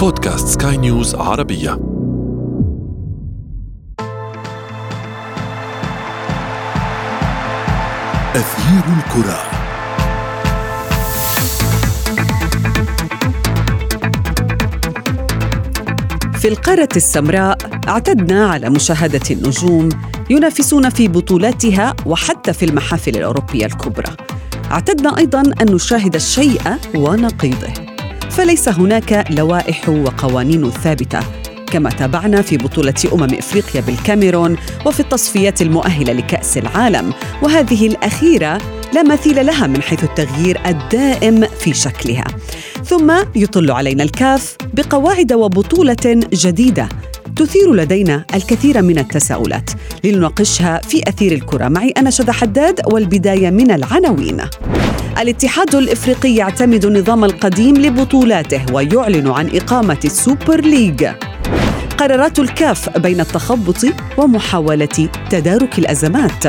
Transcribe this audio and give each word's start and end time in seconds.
بودكاست 0.00 0.62
سكاي 0.62 0.76
نيوز 0.76 1.14
عربية 1.14 1.72
أثير 8.34 8.84
الكرة 8.96 9.38
في 16.38 16.48
القارة 16.48 16.88
السمراء 16.96 17.58
اعتدنا 17.88 18.46
على 18.46 18.70
مشاهدة 18.70 19.20
النجوم 19.30 19.88
ينافسون 20.30 20.90
في 20.90 21.08
بطولاتها 21.08 21.94
وحتى 22.06 22.52
في 22.52 22.64
المحافل 22.64 23.16
الأوروبية 23.16 23.66
الكبرى. 23.66 24.16
اعتدنا 24.70 25.18
أيضا 25.18 25.40
أن 25.40 25.74
نشاهد 25.74 26.14
الشيء 26.14 26.60
ونقيضه. 26.94 27.79
فليس 28.30 28.68
هناك 28.68 29.24
لوائح 29.30 29.88
وقوانين 29.88 30.70
ثابتة 30.70 31.20
كما 31.72 31.90
تابعنا 31.90 32.42
في 32.42 32.56
بطولة 32.56 32.94
أمم 33.12 33.34
إفريقيا 33.34 33.80
بالكاميرون 33.80 34.56
وفي 34.86 35.00
التصفيات 35.00 35.62
المؤهلة 35.62 36.12
لكأس 36.12 36.58
العالم 36.58 37.12
وهذه 37.42 37.86
الأخيرة 37.86 38.58
لا 38.94 39.02
مثيل 39.02 39.46
لها 39.46 39.66
من 39.66 39.82
حيث 39.82 40.04
التغيير 40.04 40.60
الدائم 40.66 41.46
في 41.46 41.74
شكلها. 41.74 42.24
ثم 42.84 43.12
يطل 43.34 43.70
علينا 43.70 44.02
الكاف 44.02 44.56
بقواعد 44.74 45.32
وبطولة 45.32 46.20
جديدة 46.32 46.88
تثير 47.36 47.74
لدينا 47.74 48.24
الكثير 48.34 48.82
من 48.82 48.98
التساؤلات. 48.98 49.70
لنناقشها 50.04 50.80
في 50.88 51.02
أثير 51.08 51.32
الكرة. 51.32 51.68
معي 51.68 51.90
أنا 51.96 52.10
شذى 52.10 52.32
حداد 52.32 52.80
والبداية 52.92 53.50
من 53.50 53.70
العناوين. 53.70 54.40
الاتحاد 55.18 55.74
الإفريقي 55.74 56.34
يعتمد 56.34 56.84
النظام 56.84 57.24
القديم 57.24 57.76
لبطولاته 57.76 58.64
ويعلن 58.72 59.28
عن 59.28 59.50
إقامة 59.54 59.98
السوبر 60.04 60.60
ليج. 60.60 61.06
قرارات 61.98 62.38
الكاف 62.38 62.98
بين 62.98 63.20
التخبط 63.20 63.86
ومحاولة 64.16 65.08
تدارك 65.30 65.78
الأزمات. 65.78 66.44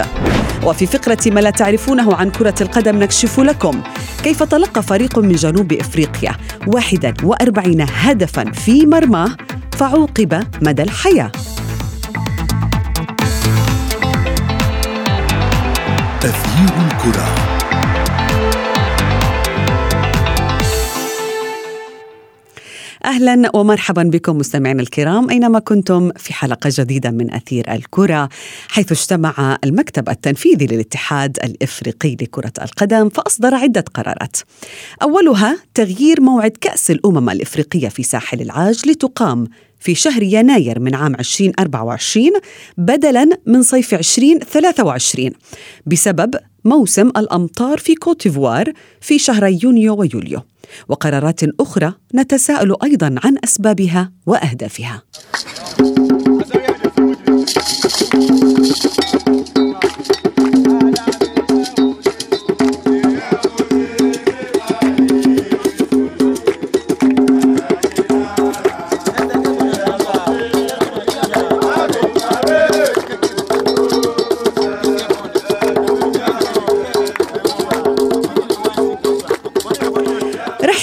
وفي 0.63 0.85
فقرة 0.85 1.17
ما 1.25 1.39
لا 1.39 1.49
تعرفونه 1.49 2.15
عن 2.15 2.29
كرة 2.29 2.55
القدم 2.61 2.99
نكشف 2.99 3.39
لكم 3.39 3.81
كيف 4.23 4.43
تلقى 4.43 4.83
فريق 4.83 5.19
من 5.19 5.31
جنوب 5.31 5.73
إفريقيا 5.73 6.35
41 6.67 7.85
هدفا 7.93 8.51
في 8.51 8.85
مرماه 8.85 9.29
فعوقب 9.77 10.43
مدى 10.61 10.83
الحياة. 10.83 11.31
أثير 16.23 16.73
الكرة. 16.91 17.50
أهلا 23.05 23.55
ومرحبا 23.55 24.03
بكم 24.03 24.37
مستمعينا 24.37 24.81
الكرام 24.81 25.29
أينما 25.29 25.59
كنتم 25.59 26.11
في 26.17 26.33
حلقة 26.33 26.69
جديدة 26.73 27.11
من 27.11 27.33
أثير 27.33 27.73
الكرة 27.73 28.29
حيث 28.67 28.91
اجتمع 28.91 29.57
المكتب 29.63 30.09
التنفيذي 30.09 30.67
للاتحاد 30.67 31.37
الإفريقي 31.43 32.15
لكرة 32.21 32.53
القدم 32.61 33.09
فأصدر 33.09 33.55
عدة 33.55 33.85
قرارات. 33.93 34.37
أولها 35.03 35.57
تغيير 35.73 36.21
موعد 36.21 36.51
كأس 36.61 36.91
الأمم 36.91 37.29
الإفريقية 37.29 37.89
في 37.89 38.03
ساحل 38.03 38.41
العاج 38.41 38.89
لتقام 38.89 39.47
في 39.79 39.95
شهر 39.95 40.23
يناير 40.23 40.79
من 40.79 40.95
عام 40.95 41.15
2024 41.15 42.31
بدلا 42.77 43.29
من 43.45 43.63
صيف 43.63 43.93
2023 43.93 45.29
بسبب 45.85 46.35
موسم 46.65 47.07
الأمطار 47.07 47.77
في 47.77 47.95
كوتيفوار 47.95 48.71
في 49.01 49.19
شهري 49.19 49.59
يونيو 49.63 49.95
ويوليو. 49.95 50.41
وقرارات 50.87 51.39
أخرى 51.59 51.93
نتساءل 52.15 52.75
أيضا 52.83 53.15
عن 53.23 53.35
أسبابها 53.43 54.11
وأهدافها. 54.25 55.01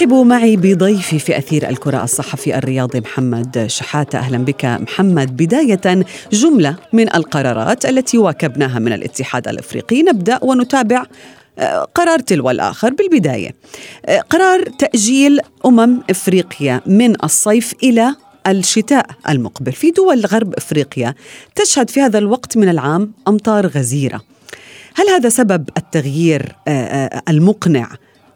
رحبوا 0.09 0.25
معي 0.25 0.57
بضيفي 0.57 1.19
في 1.19 1.39
أثير 1.39 1.69
الكرة 1.69 2.05
الصحفي 2.05 2.59
الرياضي 2.59 3.01
محمد 3.01 3.65
شحاتة. 3.67 4.19
أهلا 4.19 4.39
بك 4.39 4.65
محمد. 4.65 5.37
بداية 5.37 6.05
جملة 6.33 6.77
من 6.93 7.15
القرارات 7.15 7.87
التي 7.87 8.19
واكبناها 8.19 8.79
من 8.79 8.93
الاتحاد 8.93 9.49
الأفريقي. 9.49 10.03
نبدأ 10.03 10.39
ونتابع 10.43 11.05
آه، 11.59 11.89
قرار 11.95 12.19
تلو 12.19 12.51
الآخر 12.51 12.95
بالبداية. 12.95 13.55
آه، 14.07 14.21
قرار 14.21 14.63
تأجيل 14.63 15.41
أمم 15.67 16.01
إفريقيا 16.11 16.81
من 16.87 17.25
الصيف 17.25 17.75
إلى 17.83 18.15
الشتاء 18.47 19.07
المقبل. 19.29 19.73
في 19.73 19.91
دول 19.91 20.27
غرب 20.27 20.55
إفريقيا 20.55 21.15
تشهد 21.55 21.91
في 21.91 22.01
هذا 22.01 22.19
الوقت 22.19 22.57
من 22.57 22.69
العام 22.69 23.13
أمطار 23.29 23.67
غزيرة. 23.67 24.21
هل 24.95 25.09
هذا 25.09 25.29
سبب 25.29 25.69
التغيير 25.77 26.57
آه، 26.69 27.23
المقنع 27.29 27.89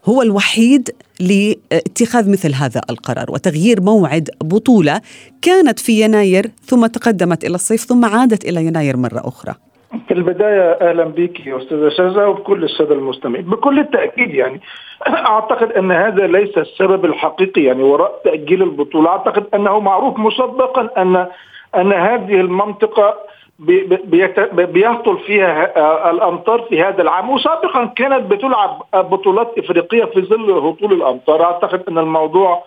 هو 0.09 0.21
الوحيد 0.21 0.89
لاتخاذ 1.19 2.31
مثل 2.31 2.53
هذا 2.53 2.81
القرار 2.89 3.31
وتغيير 3.31 3.81
موعد 3.81 4.29
بطولة 4.43 5.01
كانت 5.41 5.79
في 5.79 6.01
يناير 6.01 6.45
ثم 6.61 6.85
تقدمت 6.85 7.43
إلى 7.43 7.55
الصيف 7.55 7.81
ثم 7.81 8.05
عادت 8.05 8.45
إلى 8.45 8.65
يناير 8.65 8.97
مرة 8.97 9.21
أخرى. 9.27 9.53
في 10.07 10.13
البداية 10.13 10.71
أهلا 10.71 11.03
بك 11.03 11.47
يا 11.47 11.57
أستاذة 11.57 11.89
شذا 11.89 12.25
وبكل 12.25 12.63
السادة 12.63 12.95
المستمعين. 12.95 13.45
بكل 13.45 13.79
التأكيد 13.79 14.33
يعني 14.33 14.61
أعتقد 15.07 15.71
أن 15.71 15.91
هذا 15.91 16.27
ليس 16.27 16.57
السبب 16.57 17.05
الحقيقي 17.05 17.63
يعني 17.63 17.83
وراء 17.83 18.21
تأجيل 18.25 18.63
البطولة. 18.63 19.09
أعتقد 19.09 19.45
أنه 19.53 19.79
معروف 19.79 20.19
مسبقا 20.19 20.89
أن 21.01 21.27
أن 21.75 21.93
هذه 21.93 22.41
المنطقة 22.41 23.15
بيهطل 24.53 25.17
فيها 25.17 25.77
آه، 25.77 26.11
الأمطار 26.11 26.61
في 26.61 26.81
هذا 26.81 27.01
العام. 27.01 27.29
وسابقا 27.29 27.85
كانت 27.85 28.31
بتلعب 28.31 28.83
بطولات 28.93 29.53
إفريقية 29.57 30.05
في 30.05 30.21
ظل 30.21 30.51
هطول 30.51 30.93
الأمطار. 30.93 31.43
أعتقد 31.43 31.83
أن 31.89 31.97
الموضوع 31.97 32.63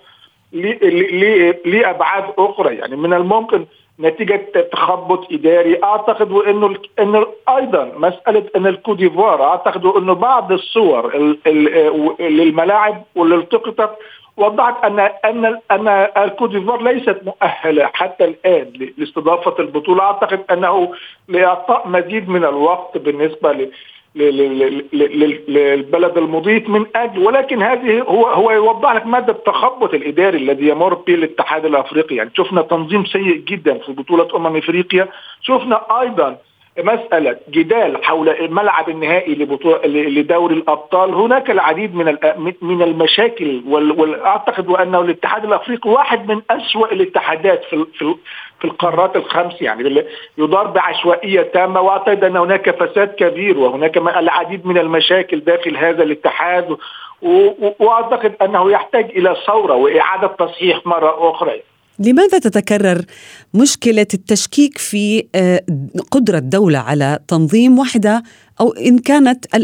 ليه 0.52 1.90
ابعاد 1.90 2.24
أخرى. 2.38 2.74
يعني 2.76 2.96
من 2.96 3.12
الممكن 3.12 3.66
نتيجة 4.00 4.46
تخبط 4.72 5.32
إداري. 5.32 5.82
أعتقد 5.84 6.32
وانه 6.32 6.74
إنه 6.98 7.26
أيضا 7.48 7.92
مسألة 7.96 8.44
أن 8.56 8.66
الكوديفوار 8.66 9.42
أعتقد 9.42 9.86
إنه 9.86 10.12
بعض 10.12 10.52
الصور 10.52 11.36
للملاعب 12.20 13.02
واللي 13.14 13.34
التقطت 13.34 13.90
وضحت 14.36 14.84
ان 14.84 15.00
ان 15.00 15.58
أن 15.70 15.88
الكوت 16.16 16.50
ديفوار 16.50 16.82
ليست 16.82 17.20
مؤهلة 17.24 17.90
حتى 17.94 18.24
الآن 18.24 18.90
لاستضافة 18.98 19.54
البطولة. 19.58 20.02
أعتقد 20.02 20.40
أنه 20.50 20.94
لإعطاء 21.28 21.88
مزيد 21.88 22.28
من 22.28 22.44
الوقت 22.44 22.98
بالنسبة 22.98 23.68
للبلد 25.48 26.18
المضيف 26.18 26.68
من 26.68 26.86
أجل 26.96 27.18
ولكن 27.26 27.62
هذه 27.62 28.00
هو 28.00 28.26
هو 28.26 28.50
يوضح 28.50 28.92
لك 28.92 29.06
مدى 29.06 29.32
التخبط 29.32 29.94
الإداري 29.94 30.38
الذي 30.38 30.68
يمر 30.68 30.94
به 30.94 31.14
الاتحاد 31.14 31.64
الأفريقي. 31.64 32.16
يعني 32.16 32.30
شفنا 32.34 32.62
تنظيم 32.62 33.04
سيء 33.04 33.36
جدا 33.36 33.78
في 33.78 33.92
بطولة 33.92 34.36
أمم 34.36 34.56
إفريقيا. 34.56 35.08
شفنا 35.42 36.00
أيضا 36.00 36.36
مسألة 36.78 37.36
جدال 37.50 38.04
حول 38.04 38.28
الملعب 38.28 38.88
النهائي 38.88 39.34
لدوري 39.84 40.54
الأبطال 40.54 41.14
هناك 41.14 41.50
العديد 41.50 41.94
من 41.94 42.16
من 42.62 42.82
المشاكل 42.82 43.62
وأعتقد 43.66 44.70
أنه 44.70 45.00
الاتحاد 45.00 45.44
الأفريقي 45.44 45.90
واحد 45.90 46.28
من 46.28 46.42
أسوأ 46.50 46.92
الاتحادات 46.92 47.64
في 47.64 47.86
في 48.58 48.64
القارات 48.64 49.16
الخمس 49.16 49.62
يعني 49.62 50.04
يدار 50.38 50.66
بعشوائية 50.66 51.42
تامة 51.42 51.80
وأعتقد 51.80 52.24
أن 52.24 52.36
هناك 52.36 52.70
فساد 52.70 53.08
كبير 53.08 53.58
وهناك 53.58 53.96
العديد 53.96 54.66
من 54.66 54.78
المشاكل 54.78 55.40
داخل 55.40 55.76
هذا 55.76 56.02
الاتحاد 56.02 56.76
وأعتقد 57.78 58.34
أنه 58.42 58.70
يحتاج 58.70 59.04
إلى 59.04 59.36
ثورة 59.46 59.74
وإعادة 59.74 60.26
تصحيح 60.26 60.86
مرة 60.86 61.30
أخرى. 61.30 61.62
لماذا 61.98 62.38
تتكرر 62.38 63.04
مشكلة 63.54 64.06
التشكيك 64.14 64.78
في 64.78 65.26
آه، 65.34 65.62
قدرة 66.10 66.38
دولة 66.38 66.78
على 66.78 67.18
تنظيم 67.28 67.78
واحدة 67.78 68.22
أو 68.60 68.72
إن 68.72 68.98
كانت 68.98 69.56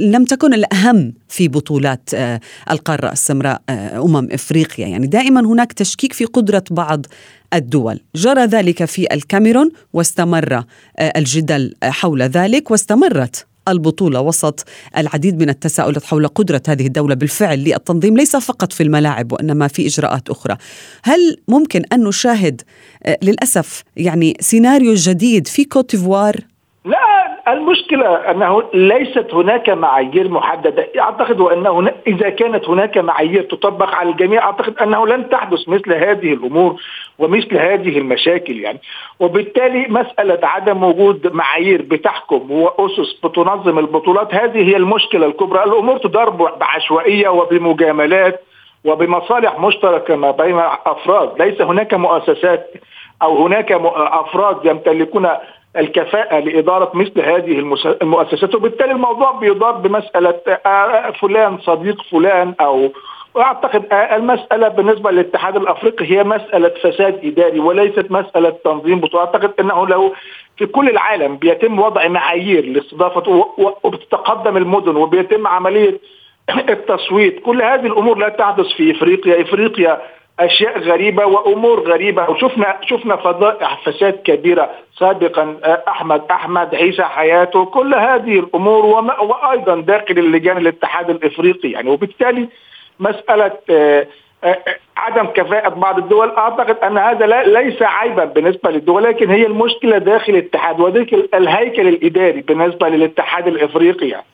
لم 0.00 0.24
تكن 0.24 0.54
الأهم 0.54 1.14
في 1.28 1.48
بطولات 1.48 2.10
آه، 2.14 2.40
القارة 2.70 3.12
السمراء 3.12 3.62
آه، 3.68 4.02
أمم 4.02 4.28
إفريقيا؟ 4.32 4.86
يعني 4.86 5.06
دائما 5.06 5.40
هناك 5.40 5.72
تشكيك 5.72 6.12
في 6.12 6.24
قدرة 6.24 6.64
بعض 6.70 7.06
الدول. 7.54 8.00
جرى 8.14 8.44
ذلك 8.44 8.84
في 8.84 9.14
الكاميرون 9.14 9.70
واستمر 9.92 10.64
الجدل 11.00 11.74
حول 11.82 12.22
ذلك 12.22 12.70
واستمرت. 12.70 13.49
البطولة 13.72 14.20
وسط 14.20 14.64
العديد 14.96 15.42
من 15.42 15.48
التساؤلات 15.48 16.04
حول 16.04 16.26
قدرة 16.26 16.62
هذه 16.68 16.86
الدولة 16.86 17.14
بالفعل 17.14 17.58
للتنظيم 17.58 18.16
ليس 18.16 18.36
فقط 18.36 18.72
في 18.72 18.82
الملاعب 18.82 19.32
وإنما 19.32 19.68
في 19.68 19.86
إجراءات 19.86 20.30
أخرى. 20.30 20.56
هل 21.02 21.36
ممكن 21.48 21.82
أن 21.92 22.04
نشاهد 22.04 22.62
آه، 23.02 23.18
للأسف 23.22 23.82
يعني 23.96 24.36
سيناريو 24.40 24.94
جديد 24.94 25.46
في 25.46 25.64
كوت 25.64 25.91
ديفوار 25.91 26.36
لا 26.36 26.49
المشكلة 27.52 28.06
أنه 28.30 28.62
ليست 28.74 29.34
هناك 29.34 29.70
معايير 29.70 30.28
محددة. 30.28 30.88
أعتقد 30.98 31.40
أنه 31.40 31.92
إذا 32.06 32.28
كانت 32.28 32.68
هناك 32.68 32.98
معايير 32.98 33.42
تطبق 33.42 33.94
على 33.94 34.10
الجميع 34.10 34.44
أعتقد 34.44 34.78
أنه 34.78 35.06
لن 35.06 35.28
تحدث 35.28 35.68
مثل 35.68 35.92
هذه 35.94 36.32
الأمور 36.32 36.82
ومثل 37.18 37.56
هذه 37.56 37.98
المشاكل 37.98 38.60
يعني. 38.60 38.78
وبالتالي 39.20 39.86
مسألة 39.88 40.38
عدم 40.42 40.84
وجود 40.84 41.32
معايير 41.32 41.82
بتحكم 41.82 42.50
وأسس 42.50 43.20
بتنظم 43.24 43.78
البطولات 43.78 44.34
هذه 44.34 44.68
هي 44.68 44.76
المشكلة 44.76 45.26
الكبرى. 45.26 45.64
الأمور 45.64 45.98
تدار 45.98 46.30
بعشوائية 46.30 47.28
وبمجاملات 47.28 48.42
وبمصالح 48.84 49.58
مشتركة 49.60 50.16
ما 50.16 50.30
بين 50.30 50.58
أفراد. 50.86 51.42
ليس 51.42 51.60
هناك 51.60 51.94
مؤسسات 51.94 52.70
أو 53.22 53.46
هناك 53.46 53.72
أفراد 53.96 54.64
يمتلكون 54.64 55.28
الكفاءة 55.76 56.38
لإدارة 56.38 56.90
مثل 56.94 57.20
هذه 57.20 57.58
المؤسسات. 58.02 58.54
وبالتالي 58.54 58.92
الموضوع 58.92 59.30
بيدار 59.30 59.72
بمسألة 59.72 60.40
آه، 60.66 61.10
فلان 61.10 61.58
صديق 61.58 62.02
فلان 62.02 62.54
أو 62.60 62.92
واعتقد 63.34 63.84
آه، 63.92 64.16
المسألة 64.16 64.68
بالنسبة 64.68 65.10
للاتحاد 65.10 65.56
الأفريقي 65.56 66.10
هي 66.10 66.24
مسألة 66.24 66.68
فساد 66.68 67.20
إداري 67.24 67.60
وليست 67.60 68.10
مسألة 68.10 68.50
تنظيم 68.64 69.00
بطولات 69.00 69.34
أعتقد 69.34 69.52
إنه 69.60 69.86
لو 69.86 70.14
في 70.56 70.66
كل 70.66 70.88
العالم 70.88 71.36
بيتم 71.36 71.78
وضع 71.78 72.08
معايير 72.08 72.64
لاستضافة 72.64 73.46
وبتتقدم 73.84 74.56
المدن 74.56 74.96
وبيتم 74.96 75.46
عملية 75.46 76.00
التصويت 76.68 77.40
كل 77.40 77.62
هذه 77.62 77.86
الأمور 77.86 78.18
لا 78.18 78.28
تحدث 78.28 78.66
في 78.66 78.90
إفريقيا. 78.90 79.42
إفريقيا 79.42 80.00
أشياء 80.40 80.78
غريبة 80.78 81.26
وأمور 81.26 81.80
غريبة. 81.80 82.30
وشفنا 82.30 82.78
شفنا 82.86 83.16
فضائح 83.16 83.80
فساد 83.84 84.12
كبيرة 84.24 84.70
سابقا 84.98 85.56
آه، 85.64 85.82
احمد 85.88 86.22
أحمد 86.30 86.74
عيسى 86.74 87.02
حياته. 87.02 87.64
كل 87.64 87.94
هذه 87.94 88.38
الأمور 88.38 88.84
وأيضا 89.20 89.80
داخل 89.80 90.18
اللجان 90.18 90.56
الاتحاد 90.56 91.10
الإفريقي. 91.10 91.70
يعني 91.70 91.90
وبالتالي 91.90 92.48
مسألة 93.00 93.52
آه، 93.70 94.06
آه، 94.44 94.58
عدم 94.96 95.26
كفاءة 95.26 95.68
بعض 95.68 95.98
الدول. 95.98 96.30
أعتقد 96.30 96.76
أن 96.76 96.98
هذا 96.98 97.26
ليس 97.42 97.82
عيبا 97.82 98.24
بالنسبة 98.24 98.70
للدول 98.70 99.04
لكن 99.04 99.30
هي 99.30 99.46
المشكلة 99.46 99.98
داخل 99.98 100.32
الاتحاد 100.32 100.80
وذلك 100.80 101.34
الهيكل 101.34 101.88
الإداري 101.88 102.40
بالنسبة 102.40 102.88
للاتحاد 102.88 103.46
الإفريقي. 103.46 104.08
يعني. 104.08 104.24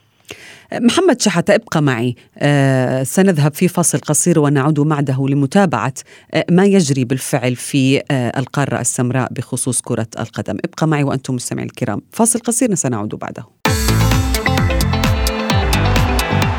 محمد 0.72 1.22
شحاتة 1.22 1.54
ابقى 1.54 1.82
معي. 1.82 2.16
آه 2.38 3.02
سنذهب 3.02 3.54
في 3.54 3.68
فاصل 3.68 3.98
قصير 3.98 4.38
ونعود 4.38 4.80
معده 4.80 5.26
لمتابعة 5.28 5.94
آه 6.34 6.44
ما 6.50 6.64
يجري 6.64 7.04
بالفعل 7.04 7.56
في 7.56 8.02
آه 8.10 8.32
القارة 8.38 8.80
السمراء 8.80 9.32
بخصوص 9.32 9.80
كرة 9.80 10.06
القدم. 10.18 10.56
ابقى 10.64 10.88
معي 10.88 11.02
وأنتم 11.04 11.34
مستمعين 11.34 11.68
الكرام. 11.68 12.02
فاصل 12.12 12.38
قصير 12.38 12.74
سنعود 12.74 13.14
بعده. 13.14 13.44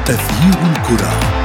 تغيير 0.05 0.71
الكرة. 0.75 1.36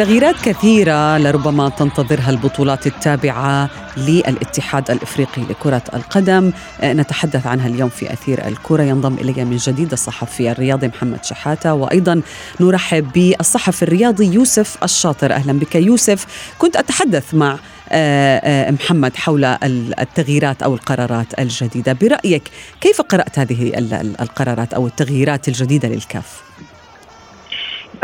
تغييرات 0.00 0.34
كثيرة 0.44 1.18
لربما 1.18 1.68
تنتظرها 1.68 2.30
البطولات 2.30 2.86
التابعة 2.86 3.70
للاتحاد 3.96 4.90
الإفريقي 4.90 5.42
لكرة 5.42 5.82
القدم. 5.94 6.52
آه، 6.80 6.92
نتحدث 6.92 7.46
عنها 7.46 7.68
اليوم 7.68 7.88
في 7.88 8.12
أثير 8.12 8.46
الكرة. 8.46 8.82
ينضم 8.82 9.14
إلي 9.14 9.44
من 9.44 9.56
جديد 9.56 9.92
الصحفي 9.92 10.50
الرياضي 10.50 10.88
محمد 10.88 11.24
شحاتة 11.24 11.74
وأيضا 11.74 12.22
نرحب 12.60 13.12
بالصحفي 13.12 13.82
الرياضي 13.82 14.34
يوسف 14.34 14.76
الشاطر. 14.82 15.32
أهلا 15.32 15.52
بك 15.52 15.74
يوسف. 15.74 16.26
كنت 16.58 16.76
أتحدث 16.76 17.34
مع 17.34 17.58
آه، 17.88 18.38
آه، 18.38 18.70
محمد 18.70 19.16
حول 19.16 19.44
التغييرات 19.44 20.62
أو 20.62 20.74
القرارات 20.74 21.38
الجديدة. 21.38 21.92
برأيك 21.92 22.42
كيف 22.80 23.00
قرأت 23.00 23.38
هذه 23.38 23.72
القرارات 24.20 24.74
أو 24.74 24.86
التغييرات 24.86 25.48
الجديدة 25.48 25.88
للكاف؟ 25.88 26.42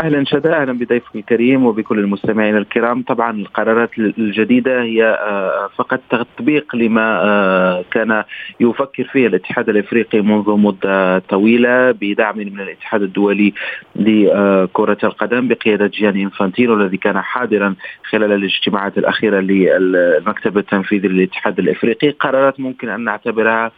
أهلا 0.01 0.23
شدا 0.25 0.61
أهلا 0.61 0.73
بضيفك 0.73 1.15
الكريم 1.15 1.65
وبكل 1.65 1.99
المستمعين 1.99 2.57
الكرام. 2.57 3.01
طبعا 3.01 3.31
القرارات 3.31 3.89
الجديدة 3.99 4.81
هي 4.81 5.05
آه، 5.05 5.69
فقط 5.75 5.99
تطبيق 6.09 6.75
لما 6.75 7.21
آه، 7.23 7.85
كان 7.91 8.23
يفكر 8.59 9.03
فيه 9.03 9.27
الاتحاد 9.27 9.69
الأفريقي 9.69 10.21
منذ 10.21 10.49
مدة 10.49 11.19
طويلة 11.19 11.91
بدعم 11.91 12.37
من 12.37 12.59
الاتحاد 12.59 13.01
الدولي 13.01 13.53
لكرة 13.95 14.97
القدم 15.03 15.47
بقيادة 15.47 15.87
جياني 15.87 16.23
إنفانتينو 16.23 16.73
الذي 16.73 16.97
كان 16.97 17.21
حاضرا 17.21 17.75
خلال 18.09 18.31
الاجتماعات 18.31 18.97
الأخيرة 18.97 19.39
للمكتب 19.39 20.57
التنفيذي 20.57 21.07
للاتحاد 21.07 21.59
الأفريقي. 21.59 22.09
قرارات 22.09 22.59
ممكن 22.59 22.89
أن 22.89 23.03
نعتبرها 23.03 23.71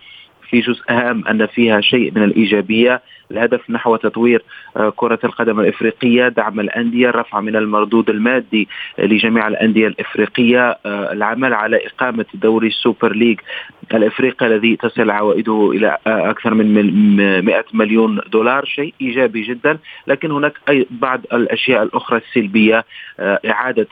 في 0.49 0.59
جزء 0.59 0.83
هام 0.89 1.27
أن 1.27 1.45
فيها 1.45 1.81
شيء 1.81 2.11
من 2.15 2.23
الإيجابية. 2.23 3.01
الهدف 3.31 3.69
نحو 3.69 3.95
تطوير 3.95 4.43
آه، 4.77 4.93
كرة 4.95 5.19
القدم 5.23 5.59
الإفريقية 5.59 6.27
دعم 6.27 6.59
الأندية 6.59 7.09
الرفع 7.09 7.39
من 7.39 7.55
المردود 7.55 8.09
المادي 8.09 8.67
لجميع 8.99 9.47
الأندية 9.47 9.87
الإفريقية 9.87 10.77
آه، 10.85 11.13
العمل 11.13 11.53
على 11.53 11.87
إقامة 11.87 12.25
دوري 12.33 12.67
السوبر 12.67 13.15
ليج 13.15 13.39
الإفريقي 13.93 14.47
الذي 14.47 14.75
تصل 14.75 15.09
عوائده 15.09 15.71
إلى 15.71 15.97
آه، 16.07 16.29
أكثر 16.29 16.53
من 16.53 17.15
100 17.45 17.65
مليون 17.73 18.21
دولار 18.31 18.65
شيء 18.65 18.93
إيجابي 19.01 19.41
جدا. 19.41 19.77
لكن 20.07 20.31
هناك 20.31 20.53
أي 20.69 20.87
بعض 20.91 21.21
الأشياء 21.33 21.83
الأخرى 21.83 22.17
السلبية 22.17 22.85
إعادة 23.19 23.87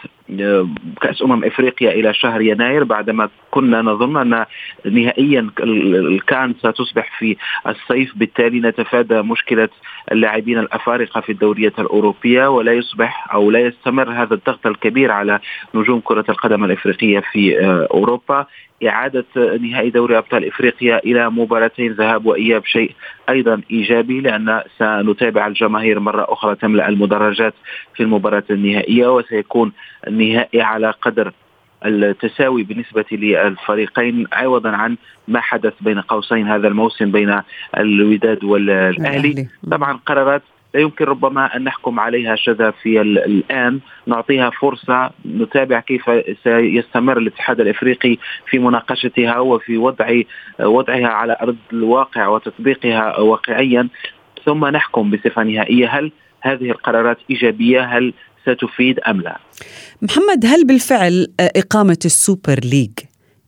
كأس 1.02 1.22
أمم 1.22 1.44
إفريقيا 1.44 1.92
إلى 1.92 2.14
شهر 2.14 2.42
يناير 2.42 2.84
بعدما 2.84 3.30
كنا 3.52 3.82
نظن 3.82 4.18
أن 4.18 4.46
نهائيا 4.86 5.50
الكان 5.60 6.54
ستصبح 6.54 7.20
في 7.20 7.38
الصيف 7.68 8.18
بالتالي 8.18 8.60
نتفادى 8.60 9.22
مشكلة 9.28 9.70
اللاعبين 10.12 10.60
الأفارقة 10.60 11.22
في 11.22 11.32
الدوريات 11.32 11.80
الأوروبية 11.80 12.48
ولا 12.48 12.74
يصبح 12.74 13.34
أو 13.34 13.52
لا 13.52 13.60
يستمر 13.60 14.12
هذا 14.12 14.34
الضغط 14.34 14.68
الكبير 14.68 15.12
على 15.12 15.40
نجوم 15.76 16.00
كرة 16.00 16.26
القدم 16.30 16.64
الإفريقية 16.64 17.20
في 17.20 17.60
آه، 17.60 17.88
أوروبا. 17.92 18.46
إعادة 18.86 19.26
نهائي 19.62 19.90
دوري 19.90 20.18
أبطال 20.18 20.46
إفريقيا 20.48 20.98
إلى 20.98 21.30
مباراتين 21.30 21.92
ذهاب 21.92 22.26
وإياب 22.26 22.66
شيء 22.66 22.92
أيضا 23.30 23.62
إيجابي 23.72 24.22
لأن 24.22 24.62
سنتابع 24.78 25.48
الجماهير 25.48 26.00
مرة 26.00 26.26
أخرى 26.30 26.56
تملأ 26.56 26.90
المدرجات 26.90 27.54
في 27.96 28.04
المباراة 28.04 28.44
النهائية 28.50 29.16
وسيكون 29.16 29.72
النهائي 30.08 30.62
على 30.62 30.92
قدر 31.02 31.32
التساوي 31.86 32.64
بالنسبة 32.64 33.06
للفريقين 33.12 34.28
عوضا 34.34 34.70
عن 34.70 34.98
ما 35.28 35.40
حدث 35.42 35.74
بين 35.82 36.00
قوسين 36.02 36.48
هذا 36.48 36.68
الموسم 36.68 37.12
بين 37.12 37.42
الوداد 37.78 38.44
والأهلي. 38.44 39.48
طبعا 39.72 40.00
قرارات 40.06 40.42
لا 40.74 40.82
يمكن 40.82 41.06
ربما 41.06 41.56
أن 41.56 41.64
نحكم 41.64 42.00
عليها 42.00 42.36
شذا 42.36 42.72
في 42.72 43.02
الآن. 43.02 43.80
نعطيها 44.08 44.50
فرصة 44.50 45.10
نتابع 45.26 45.80
كيف 45.80 46.04
سيستمر 46.44 47.18
الاتحاد 47.18 47.62
الإفريقي 47.62 48.18
في 48.50 48.60
مناقشتها 48.60 49.40
وفي 49.40 49.78
وضع 49.78 50.22
وضعها 50.60 51.08
على 51.08 51.38
أرض 51.42 51.58
الواقع 51.74 52.28
وتطبيقها 52.28 53.20
واقعيا. 53.20 53.88
ثم 54.46 54.66
نحكم 54.66 55.12
بصفة 55.12 55.44
نهائية 55.44 55.88
هل 55.88 56.12
هذه 56.42 56.72
القرارات 56.72 57.18
إيجابية؟ 57.30 57.82
هل 57.82 58.14
ستفيد 58.50 59.00
أم 59.00 59.22
لا؟ 59.22 59.38
محمد 60.02 60.46
هل 60.46 60.66
بالفعل 60.66 61.28
إقامة 61.40 61.98
السوبر 62.06 62.60
ليج 62.64 62.92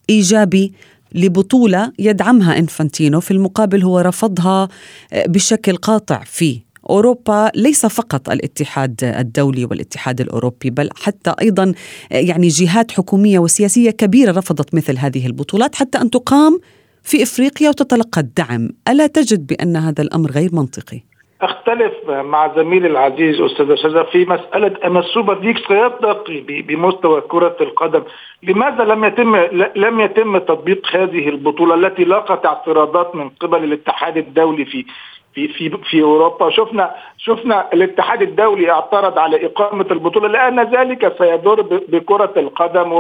إيجابي 0.09 0.73
لبطولة 1.15 1.91
يدعمها 1.99 2.59
إنفانتينو؟ 2.59 3.19
في 3.19 3.31
المقابل 3.31 3.83
هو 3.83 3.99
رفضها 3.99 4.67
بشكل 5.13 5.75
قاطع 5.75 6.23
في 6.23 6.59
أوروبا 6.89 7.51
ليس 7.55 7.85
فقط 7.85 8.29
الاتحاد 8.29 9.03
الدولي 9.03 9.65
والاتحاد 9.65 10.21
الأوروبي 10.21 10.69
بل 10.69 10.89
حتى 10.95 11.33
أيضا 11.41 11.73
يعني 12.11 12.47
جهات 12.47 12.91
حكومية 12.91 13.39
وسياسية 13.39 13.91
كبيرة 13.91 14.31
رفضت 14.31 14.75
مثل 14.75 14.97
هذه 14.97 15.25
البطولات 15.25 15.75
حتى 15.75 16.01
أن 16.01 16.09
تقام 16.09 16.59
في 17.03 17.23
إفريقيا 17.23 17.69
وتتلقى 17.69 18.21
الدعم، 18.21 18.69
ألا 18.87 19.07
تجد 19.07 19.47
بأن 19.47 19.75
هذا 19.75 20.01
الأمر 20.01 20.31
غير 20.31 20.55
منطقي؟ 20.55 21.01
أختلف 21.41 22.09
مع 22.09 22.55
زميلي 22.55 22.87
العزيز 22.87 23.41
أستاذ 23.41 23.75
شجر 23.75 24.03
في 24.03 24.25
مسألة 24.25 24.75
أن 24.83 24.97
السوبر 24.97 25.39
ليج 25.39 25.57
سيرتقي 25.67 26.39
بمستوى 26.61 27.21
كرة 27.21 27.55
القدم، 27.61 28.03
لماذا 28.43 28.83
لم 28.83 29.03
يتم 29.03 29.35
لم 29.75 29.99
يتم 29.99 30.37
تطبيق 30.37 30.87
هذه 30.95 31.29
البطولة 31.29 31.75
التي 31.75 32.03
لاقت 32.03 32.45
اعتراضات 32.45 33.15
من 33.15 33.29
قبل 33.29 33.63
الاتحاد 33.63 34.17
الدولي 34.17 34.65
في 34.65 34.85
في 35.33 35.47
في 35.47 35.69
في 35.69 36.01
أوروبا؟ 36.01 36.49
شفنا 36.49 36.95
شفنا 37.17 37.73
الاتحاد 37.73 38.21
الدولي 38.21 38.71
اعترض 38.71 39.19
على 39.19 39.45
إقامة 39.45 39.85
البطولة 39.91 40.27
لأن 40.27 40.59
ذلك 40.59 41.13
سيضر 41.17 41.61
بكرة 41.87 42.33
القدم 42.37 42.93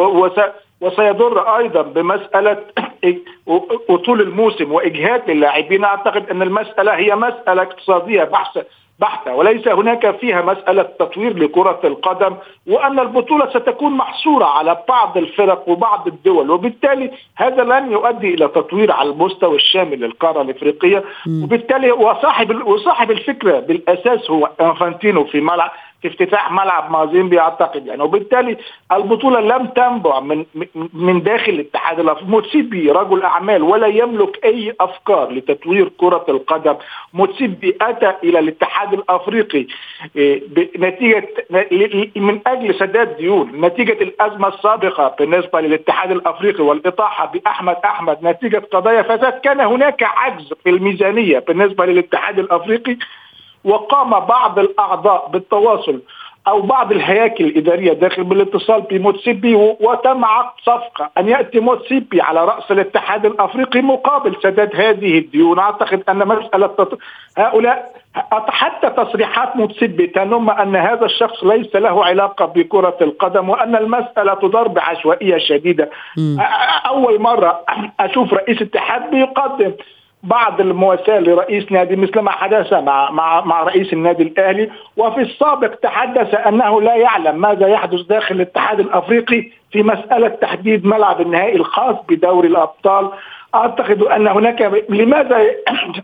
وسيضر 0.81 1.57
أيضا 1.57 1.81
بمسألة 1.81 2.57
وطول 3.89 4.21
الموسم 4.21 4.71
وإجهاد 4.71 5.29
اللاعبين 5.29 5.83
أعتقد 5.83 6.29
أن 6.29 6.41
المسألة 6.41 6.95
هي 6.95 7.15
مسألة 7.15 7.61
اقتصادية 7.61 8.23
بحث 8.23 8.57
بحتة 8.99 9.35
وليس 9.35 9.67
هناك 9.67 10.15
فيها 10.17 10.41
مسألة 10.41 10.83
تطوير 10.83 11.37
لكرة 11.37 11.79
القدم 11.83 12.35
وأن 12.67 12.99
البطولة 12.99 13.49
ستكون 13.49 13.91
محصورة 13.91 14.45
على 14.45 14.77
بعض 14.89 15.17
الفرق 15.17 15.69
وبعض 15.69 16.07
الدول 16.07 16.51
وبالتالي 16.51 17.11
هذا 17.35 17.63
لن 17.63 17.91
يؤدي 17.91 18.33
إلى 18.33 18.47
تطوير 18.47 18.91
على 18.91 19.09
المستوى 19.09 19.55
الشامل 19.55 19.99
للقارة 19.99 20.41
الإفريقية. 20.41 21.03
وبالتالي 21.43 21.91
وصاحب 21.91 22.67
وصاحب 22.67 23.11
الفكرة 23.11 23.59
بالأساس 23.59 24.31
هو 24.31 24.49
إنفانتينو 24.61 25.23
في 25.23 25.41
ملعب. 25.41 25.71
في 26.01 26.07
افتتاح 26.07 26.51
ملعب 26.51 26.91
مازيمبي 26.91 27.39
أعتقد 27.39 27.87
يعني. 27.87 28.03
وبالتالي 28.03 28.57
البطولة 28.91 29.39
لم 29.39 29.65
تنبع 29.67 30.19
من 30.19 30.45
من 30.93 31.23
داخل 31.23 31.51
الاتحاد 31.51 31.99
الأفريقي. 31.99 32.31
موتسيبي 32.31 32.91
رجل 32.91 33.23
أعمال 33.23 33.63
ولا 33.63 33.87
يملك 33.87 34.45
أي 34.45 34.75
أفكار 34.81 35.31
لتطوير 35.31 35.91
كرة 35.97 36.25
القدم. 36.29 36.75
موتسيبي 37.13 37.77
أتى 37.81 38.13
إلى 38.23 38.39
الاتحاد 38.39 38.93
الأفريقي 38.93 39.65
إيه، 40.15 40.43
بنتيجة 40.75 41.27
من 42.15 42.39
أجل 42.47 42.75
سداد 42.75 43.17
ديون. 43.17 43.61
نتيجة 43.65 44.03
الأزمة 44.03 44.47
السابقة 44.47 45.15
بالنسبة 45.19 45.61
للاتحاد 45.61 46.11
الأفريقي 46.11 46.63
والإطاحة 46.63 47.25
بأحمد 47.25 47.77
أحمد. 47.85 48.17
نتيجة 48.23 48.63
قضايا 48.71 49.01
فساد. 49.01 49.33
كان 49.33 49.59
هناك 49.59 50.03
عجز 50.03 50.53
في 50.63 50.69
الميزانية 50.69 51.39
بالنسبة 51.39 51.85
للاتحاد 51.85 52.39
الأفريقي. 52.39 52.97
وقام 53.69 54.09
بعض 54.09 54.59
الأعضاء 54.59 55.29
بالتواصل 55.33 56.01
أو 56.47 56.61
بعض 56.61 56.91
الهياكل 56.91 57.45
الإدارية 57.45 57.93
داخل 57.93 58.23
بالاتصال 58.23 58.81
بموتسيبي 58.81 59.55
وتم 59.55 60.25
عقد 60.25 60.61
صفقة 60.61 61.09
أن 61.17 61.27
يأتي 61.27 61.59
موتسيبي 61.59 62.21
على 62.21 62.45
رأس 62.45 62.71
الاتحاد 62.71 63.25
الأفريقي 63.25 63.81
مقابل 63.81 64.35
سداد 64.43 64.75
هذه 64.75 65.17
الديون 65.17 65.59
أعتقد 65.59 66.03
أن 66.09 66.27
مسألة 66.27 66.67
تط... 66.67 66.97
هؤلاء 67.37 67.91
حتى 68.47 68.89
تصريحات 68.89 69.55
موتسيبي 69.55 70.07
تنم 70.07 70.49
أن 70.49 70.75
هذا 70.75 71.05
الشخص 71.05 71.43
ليس 71.43 71.75
له 71.75 72.05
علاقة 72.05 72.45
بكرة 72.45 72.97
القدم 73.01 73.49
وأن 73.49 73.75
المسألة 73.75 74.33
تدار 74.33 74.67
بعشوائيه 74.67 75.37
شديدة 75.37 75.89
م. 76.17 76.37
أول 76.85 77.21
مرة 77.21 77.61
أشوف 77.99 78.33
رئيس 78.33 78.61
اتحاد 78.61 79.11
بيقدم 79.11 79.71
بعض 80.23 80.61
المواساة 80.61 81.19
لرئيس 81.19 81.71
نادي 81.71 81.95
مثل 81.95 82.19
ما 82.19 82.31
حدث 82.31 82.73
مع 82.73 83.11
مع 83.11 83.45
مع 83.45 83.63
رئيس 83.63 83.93
النادي 83.93 84.23
الأهلي 84.23 84.69
وفي 84.97 85.21
السابق 85.21 85.75
تحدث 85.75 86.35
أنه 86.35 86.81
لا 86.81 86.95
يعلم 86.95 87.41
ماذا 87.41 87.67
يحدث 87.67 88.01
داخل 88.01 88.35
الاتحاد 88.35 88.79
الأفريقي 88.79 89.51
في 89.71 89.83
مسألة 89.83 90.27
تحديد 90.27 90.85
ملعب 90.85 91.21
النهائي 91.21 91.55
الخاص 91.55 91.95
بدوري 92.09 92.47
الأبطال. 92.47 93.09
أعتقد 93.55 94.01
أن 94.01 94.27
هناك 94.27 94.85
لماذا 94.89 95.37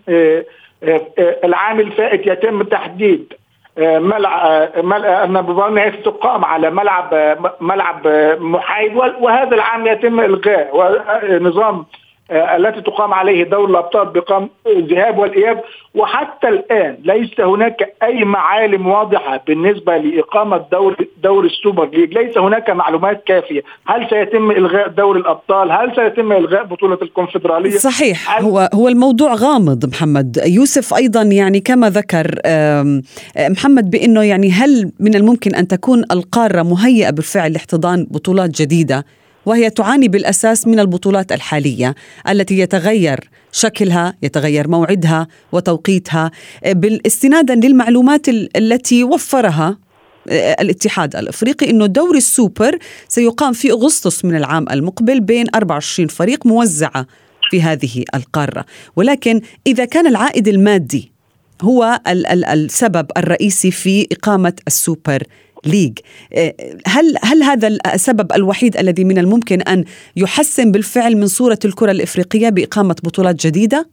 آه، 0.09 0.45
آه، 0.83 1.01
العام 1.43 1.79
الفائت 1.79 2.27
يتم 2.27 2.63
تحديد 2.63 3.33
آه، 3.77 3.99
ملعب 3.99 5.49
أن 5.77 6.03
تقام 6.03 6.45
على 6.45 6.71
ملعب 6.71 7.37
ملعب 7.61 8.07
محايد 8.39 8.95
وهذا 8.95 9.55
العام 9.55 9.87
يتم 9.87 10.19
إلغاء 10.19 10.69
ونظام 10.73 11.75
آه، 11.75 11.85
التي 12.31 12.81
تقام 12.81 13.13
عليه 13.13 13.43
دور 13.43 13.69
الأبطال 13.69 14.05
بقام 14.05 14.49
الذهاب 14.67 15.17
والإياب 15.17 15.61
وحتى 15.95 16.47
الآن 16.47 16.97
ليس 17.03 17.39
هناك 17.39 17.93
أي 18.03 18.23
معالم 18.23 18.87
واضحة 18.87 19.43
بالنسبة 19.47 19.97
لإقامة 19.97 20.65
دور 20.71 20.95
دوري 21.23 21.45
السوبر 21.45 21.89
ليج، 21.93 22.13
ليس 22.13 22.37
هناك 22.37 22.69
معلومات 22.69 23.23
كافية، 23.25 23.61
هل 23.85 24.09
سيتم 24.09 24.51
إلغاء 24.51 24.87
دوري 24.87 25.17
الأبطال؟ 25.17 25.71
هل 25.71 25.95
سيتم 25.95 26.31
إلغاء 26.31 26.63
بطولة 26.63 26.97
الكونفدرالية؟ 27.01 27.77
صحيح 27.77 28.41
هو 28.41 28.69
هو 28.73 28.87
الموضوع 28.87 29.33
غامض 29.33 29.85
محمد، 29.85 30.41
يوسف 30.45 30.93
أيضا 30.93 31.21
يعني 31.21 31.59
كما 31.59 31.89
ذكر 31.89 32.27
محمد 33.37 33.89
بإنه 33.89 34.23
يعني 34.23 34.51
هل 34.51 34.91
من 34.99 35.15
الممكن 35.15 35.55
أن 35.55 35.67
تكون 35.67 36.03
القارة 36.11 36.63
مهيئة 36.63 37.09
بالفعل 37.09 37.53
لاحتضان 37.53 38.07
بطولات 38.11 38.49
جديدة؟ 38.61 39.05
وهي 39.45 39.69
تعاني 39.69 40.07
بالأساس 40.07 40.67
من 40.67 40.79
البطولات 40.79 41.31
الحالية 41.31 41.95
التي 42.29 42.59
يتغير 42.59 43.29
شكلها 43.51 44.13
يتغير 44.23 44.67
موعدها 44.67 45.27
وتوقيتها. 45.51 46.31
بالاستنادا 46.65 47.55
للمعلومات 47.55 48.29
التي 48.29 49.03
وفرها 49.03 49.77
آه، 50.29 50.55
الاتحاد 50.61 51.15
الأفريقي 51.15 51.69
إنه 51.69 51.85
دوري 51.85 52.17
السوبر 52.17 52.77
سيقام 53.07 53.53
في 53.53 53.71
أغسطس 53.71 54.25
من 54.25 54.35
العام 54.35 54.65
المقبل 54.71 55.19
بين 55.19 55.45
24 55.55 56.07
فريق 56.07 56.45
موزعة 56.45 57.07
في 57.51 57.61
هذه 57.61 58.03
القارة، 58.15 58.65
ولكن 58.95 59.41
إذا 59.67 59.85
كان 59.85 60.07
العائد 60.07 60.47
المادي 60.47 61.11
هو 61.61 61.99
السبب 62.07 63.11
الرئيسي 63.17 63.71
في 63.71 64.07
إقامة 64.11 64.53
السوبر 64.67 65.23
ليج 65.65 65.99
آه، 66.37 66.53
هل 66.87 67.05
هل 67.23 67.43
هذا 67.43 67.67
السبب 67.67 68.31
الوحيد 68.35 68.77
الذي 68.77 69.03
من 69.03 69.17
الممكن 69.17 69.61
أن 69.61 69.83
يحسن 70.17 70.71
بالفعل 70.71 71.15
من 71.15 71.25
صورة 71.25 71.59
الكرة 71.65 71.91
الإفريقية 71.91 72.49
بإقامة 72.49 72.95
بطولات 73.03 73.47
جديدة؟ 73.47 73.89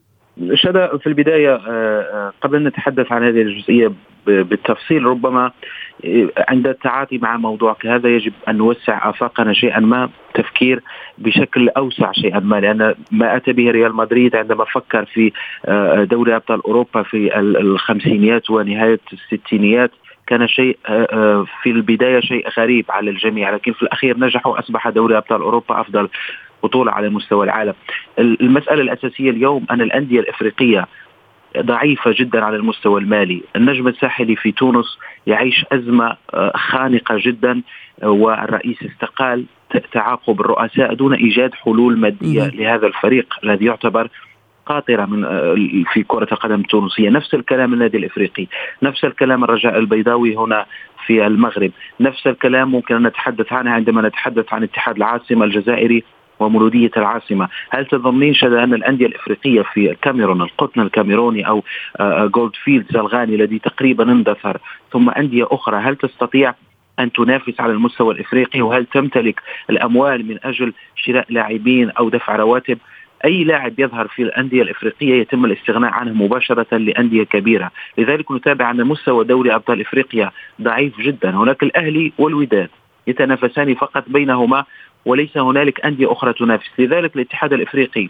شدا 0.55 0.97
في 0.97 1.07
البداية 1.07 1.55
آه، 1.55 1.61
آه، 1.69 2.33
قبل 2.43 2.57
أن 2.57 2.65
نتحدث 2.65 3.13
عن 3.13 3.23
هذه 3.23 3.43
الجزئية 3.43 3.93
بالتفصيل 4.27 5.03
ربما 5.03 5.53
عند 6.49 6.67
التعاطي 6.67 7.19
مع 7.19 7.37
موضوع 7.37 7.73
كهذا 7.73 8.09
يجب 8.09 8.33
أن 8.49 8.57
نوسع 8.57 9.11
آفاقنا 9.11 9.53
شيئا 9.53 9.81
ما 9.81 10.11
تفكير 10.35 10.83
بشكل 11.19 11.69
أوسع 11.69 12.13
شيئا 12.13 12.39
ما 12.39 12.61
لأن 12.61 12.95
ما 13.11 13.37
أتى 13.37 13.53
به 13.53 13.71
ريال 13.71 13.97
مدريد 13.97 14.37
عندما 14.37 14.65
فكر 14.65 15.05
في 15.05 15.33
دوري 16.11 16.37
أبطال 16.37 16.63
أوروبا 16.65 17.03
في 17.03 17.39
الخمسينيات 17.39 18.51
ونهاية 18.51 19.01
الستينيات 19.13 19.91
كان 20.33 20.49
شيء 20.49 20.79
آه، 20.87 21.09
آه، 21.13 21.47
في 21.63 21.71
البداية 21.71 22.21
شيء 22.21 22.49
غريب 22.59 22.85
على 22.91 23.11
الجميع 23.11 23.51
لكن 23.51 23.73
في 23.73 23.83
الأخير 23.83 24.19
نجحوا 24.19 24.59
أصبح 24.59 24.89
دوري 24.89 25.17
أبطال 25.17 25.43
أوروبا 25.43 25.81
أفضل 25.81 26.09
بطولة 26.63 26.93
على 26.93 27.09
مستوى 27.09 27.45
العالم. 27.45 27.75
المسألة 28.19 28.83
الأساسية 28.83 29.31
اليوم 29.31 29.67
أن 29.71 29.81
الأندية 29.81 30.21
الإفريقية 30.21 30.87
ضعيفة 31.59 32.15
جدا 32.19 32.45
على 32.45 32.57
المستوى 32.57 33.01
المالي، 33.01 33.43
النجم 33.57 33.89
الساحلي 33.89 34.37
في 34.37 34.53
تونس 34.53 34.99
يعيش 35.27 35.65
أزمة 35.73 36.17
آه، 36.35 36.53
خانقة 36.57 37.17
جدا 37.19 37.63
والرئيس 38.03 38.77
استقال 38.83 39.45
تعاقب 39.93 40.41
الرؤساء 40.41 40.95
دون 40.95 41.15
إيجاد 41.15 41.55
حلول 41.55 41.99
مادية 41.99 42.47
لهذا 42.47 42.87
الفريق 42.87 43.35
الذي 43.45 43.65
يعتبر 43.65 44.09
قاطرة 44.67 45.05
من 45.05 45.25
آه، 45.25 45.55
في 45.93 46.03
كرة 46.03 46.29
القدم 46.33 46.61
التونسية. 46.61 47.11
نفس 47.11 47.35
الكلام 47.35 47.73
النادي 47.75 47.97
الإفريقي 47.97 48.47
نفس 48.83 49.05
الكلام 49.05 49.45
الرجاء 49.45 49.79
البيضاوي 49.79 50.37
هنا 50.37 50.67
في 51.07 51.27
المغرب 51.27 51.73
نفس 52.01 52.27
الكلام 52.27 52.71
ممكن 52.71 52.95
أن 52.95 53.07
نتحدث 53.07 53.53
عنه 53.53 53.71
عندما 53.71 54.09
نتحدث 54.09 54.55
عن 54.55 54.63
اتحاد 54.63 54.97
العاصمة 54.97 55.45
الجزائري 55.45 56.05
ومولودية 56.41 56.91
العاصمة. 56.97 57.49
هل 57.71 57.87
تظنين 57.87 58.35
شذا 58.35 58.65
أن 58.65 58.75
الأندية 58.75 59.07
الإفريقية 59.07 59.63
في 59.63 59.91
الكاميرون 59.91 60.43
القطن 60.43 60.81
الكاميروني 60.81 61.49
أو 61.49 61.63
جولد 62.01 62.53
آه، 62.55 62.65
فيلدز 62.65 62.97
الغاني 62.97 63.35
الذي 63.35 63.59
تقريبا 63.59 64.13
اندثر 64.13 64.59
ثم 64.93 65.11
أندية 65.11 65.47
أخرى 65.51 65.77
هل 65.77 65.97
تستطيع 65.97 66.55
أن 66.99 67.13
تنافس 67.13 67.61
على 67.61 67.73
المستوى 67.73 68.15
الإفريقي؟ 68.15 68.63
وهل 68.63 68.87
تمتلك 68.87 69.41
الأموال 69.71 70.27
من 70.27 70.39
أجل 70.45 70.73
شراء 70.97 71.27
لاعبين 71.29 71.91
أو 71.91 72.09
دفع 72.09 72.37
رواتب؟ 72.37 72.79
أي 73.25 73.45
لاعب 73.45 73.81
يظهر 73.81 74.09
في 74.09 74.23
الأندية 74.23 74.63
الإفريقية 74.63 75.21
يتم 75.21 75.45
الاستغناء 75.45 75.91
عنه 75.93 76.13
مباشرة 76.13 76.77
لأندية 76.77 77.25
كبيرة، 77.25 77.71
لذلك 77.99 78.33
نتابع 78.33 78.71
أن 78.71 78.85
مستوى 78.85 79.25
دوري 79.25 79.55
أبطال 79.55 79.81
إفريقيا 79.81 80.31
ضعيف 80.63 81.01
جدا، 81.01 81.31
هناك 81.31 81.63
الأهلي 81.63 82.13
والوداد 82.19 82.69
يتنافسان 83.07 83.75
فقط 83.75 84.05
بينهما 84.07 84.65
وليس 85.05 85.39
هنالك 85.39 85.85
أندية 85.85 86.13
أخرى 86.13 86.33
تنافس، 86.33 86.71
لذلك 86.79 87.17
الاتحاد 87.17 87.53
الإفريقي 87.53 88.09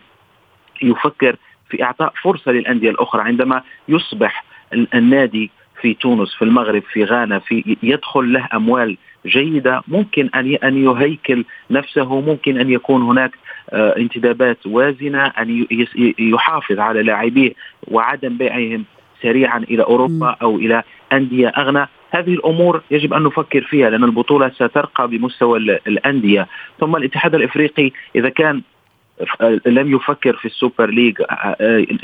يفكر 0.82 1.36
في 1.68 1.82
إعطاء 1.82 2.12
فرصة 2.22 2.52
للأندية 2.52 2.90
الأخرى 2.90 3.22
عندما 3.22 3.62
يصبح 3.88 4.44
النادي 4.94 5.50
في 5.80 5.94
تونس 5.94 6.34
في 6.34 6.44
المغرب 6.44 6.82
في 6.82 7.04
غانا 7.04 7.38
في 7.38 7.76
يدخل 7.82 8.32
له 8.32 8.48
أموال 8.54 8.96
جيدة 9.26 9.82
ممكن 9.88 10.30
أن 10.34 10.54
أن 10.64 10.84
يهيكل 10.84 11.44
نفسه 11.70 12.20
ممكن 12.20 12.58
أن 12.58 12.70
يكون 12.70 13.02
هناك 13.02 13.30
آه، 13.70 13.96
انتدابات 13.96 14.66
وازنة 14.66 15.26
أن 15.26 15.66
يحافظ 16.18 16.78
على 16.78 17.02
لاعبيه 17.02 17.52
وعدم 17.88 18.36
بيعهم 18.36 18.84
سريعا 19.22 19.58
إلى 19.58 19.82
أوروبا 19.82 20.36
أو 20.42 20.56
إلى 20.56 20.82
أندية 21.12 21.48
أغنى. 21.48 21.88
هذه 22.10 22.34
الأمور 22.34 22.82
يجب 22.90 23.14
أن 23.14 23.22
نفكر 23.22 23.60
فيها 23.60 23.90
لأن 23.90 24.04
البطولة 24.04 24.48
سترقى 24.48 25.08
بمستوى 25.08 25.58
الأندية. 25.58 26.46
ثم 26.80 26.96
الاتحاد 26.96 27.34
الإفريقي 27.34 27.90
إذا 28.16 28.28
كان 28.28 28.62
لم 29.66 29.94
يفكر 29.94 30.36
في 30.36 30.44
السوبر 30.44 30.90
ليج 30.90 31.22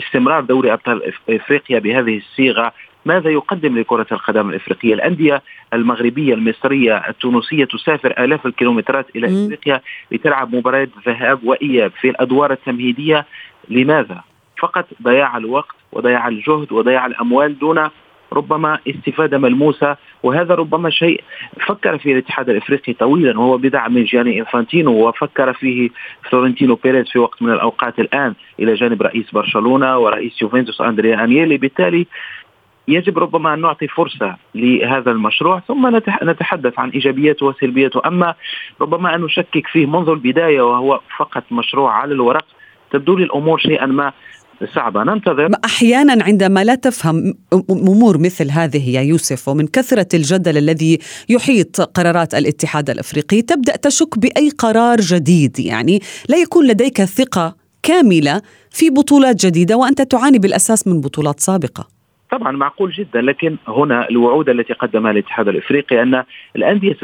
استمرار 0.07 0.41
دوري 0.41 0.73
أبطال 0.73 1.13
إفريقيا 1.31 1.79
بهذه 1.79 2.17
الصيغة 2.17 2.73
ماذا 3.09 3.31
يقدم 3.31 3.79
لكرة 3.79 4.07
القدم 4.12 4.50
الإفريقية؟ 4.50 4.95
الأندية 4.95 5.43
المغربية 5.73 6.35
المصرية 6.35 6.97
التونسية 7.09 7.65
تسافر 7.65 8.25
آلاف 8.25 8.47
الكيلومترات 8.47 9.07
إلى 9.17 9.27
إفريقيا 9.27 9.81
لتلعب 10.12 10.55
مباريات 10.55 10.88
ذهاب 11.07 11.45
وإياب 11.45 11.93
في 12.00 12.11
الأدوار 12.11 12.53
التمهيدية. 12.53 13.27
لماذا؟ 13.69 14.23
فقط 14.59 14.87
ضياع 15.03 15.37
الوقت 15.37 15.77
وضياع 15.93 16.29
الجهد 16.29 16.73
وضياع 16.73 17.07
الأموال 17.07 17.59
دون 17.59 17.88
ربما 18.33 18.79
استفادة 18.88 19.38
ملموسة 19.38 19.97
وهذا 20.23 20.55
ربما 20.55 20.91
شيء 20.91 21.25
فكر 21.67 21.99
فيه 21.99 22.12
الاتحاد 22.12 22.50
الإفريقي 22.50 22.93
طويلا 22.93 23.38
وهو 23.38 23.57
بدعم 23.57 23.95
من 23.95 24.05
جاني 24.05 24.41
إنفانتينو 24.41 25.09
وفكر 25.09 25.53
فيه 25.53 25.91
فلورنتينو 26.31 26.75
بيريز 26.75 27.09
في 27.09 27.19
وقت 27.19 27.43
من 27.43 27.53
الأوقات 27.53 27.99
الآن 27.99 28.35
إلى 28.61 28.75
جانب 28.75 29.03
رئيس 29.03 29.31
برشلونة 29.31 29.99
ورئيس 29.99 30.43
يوفنتوس 30.43 30.81
أندريا 30.81 31.25
أنيلي. 31.25 31.57
بالتالي 31.57 32.07
يجب 32.88 33.18
ربما 33.18 33.54
أن 33.54 33.61
نعطي 33.61 33.88
فرصة 33.88 34.37
لهذا 34.54 35.11
المشروع 35.11 35.62
ثم 35.68 35.97
نتحدث 36.23 36.78
عن 36.78 36.90
إيجابياته 36.90 37.47
وسلبياته. 37.47 38.00
أما 38.07 38.35
ربما 38.80 39.14
أن 39.14 39.21
نشكك 39.21 39.66
فيه 39.73 39.87
منذ 39.87 40.09
البداية 40.09 40.61
وهو 40.61 41.00
فقط 41.18 41.45
مشروع 41.50 41.92
على 41.92 42.12
الورق 42.12 42.45
تبدو 42.92 43.16
لي 43.16 43.25
الأمور 43.25 43.59
شيئا 43.59 43.87
ما 43.87 44.12
صعبة. 44.75 45.04
ننتظر. 45.04 45.49
أحيانا 45.64 46.25
عندما 46.25 46.64
لا 46.64 46.75
تفهم 46.75 47.35
أمور 47.71 48.18
مثل 48.18 48.50
هذه 48.50 48.90
يا 48.90 49.00
يوسف 49.00 49.49
ومن 49.49 49.66
كثرة 49.66 50.09
الجدل 50.14 50.59
الذي 50.59 50.99
يحيط 51.28 51.80
قرارات 51.80 52.35
الاتحاد 52.35 52.90
الأفريقي 52.90 53.42
تبدأ 53.42 53.76
تشك 53.76 54.18
بأي 54.18 54.50
قرار 54.59 54.97
جديد. 55.00 55.59
يعني 55.59 56.00
لا 56.28 56.37
يكون 56.37 56.66
لديك 56.66 57.04
ثقة 57.04 57.57
كاملة 57.83 58.42
في 58.71 58.90
بطولات 58.90 59.47
جديدة 59.47 59.76
وأنت 59.76 60.02
تعاني 60.02 60.38
بالأساس 60.38 60.87
من 60.87 61.00
بطولات 61.00 61.40
سابقة. 61.40 61.98
طبعا 62.31 62.53
معقول 62.53 62.91
جدا 62.91 63.21
لكن 63.21 63.57
هنا 63.69 64.09
الوعود 64.09 64.49
التي 64.49 64.73
قدمها 64.73 65.11
الاتحاد 65.11 65.49
الإفريقي 65.49 66.03
أن 66.03 66.25
الأندية 66.57 66.97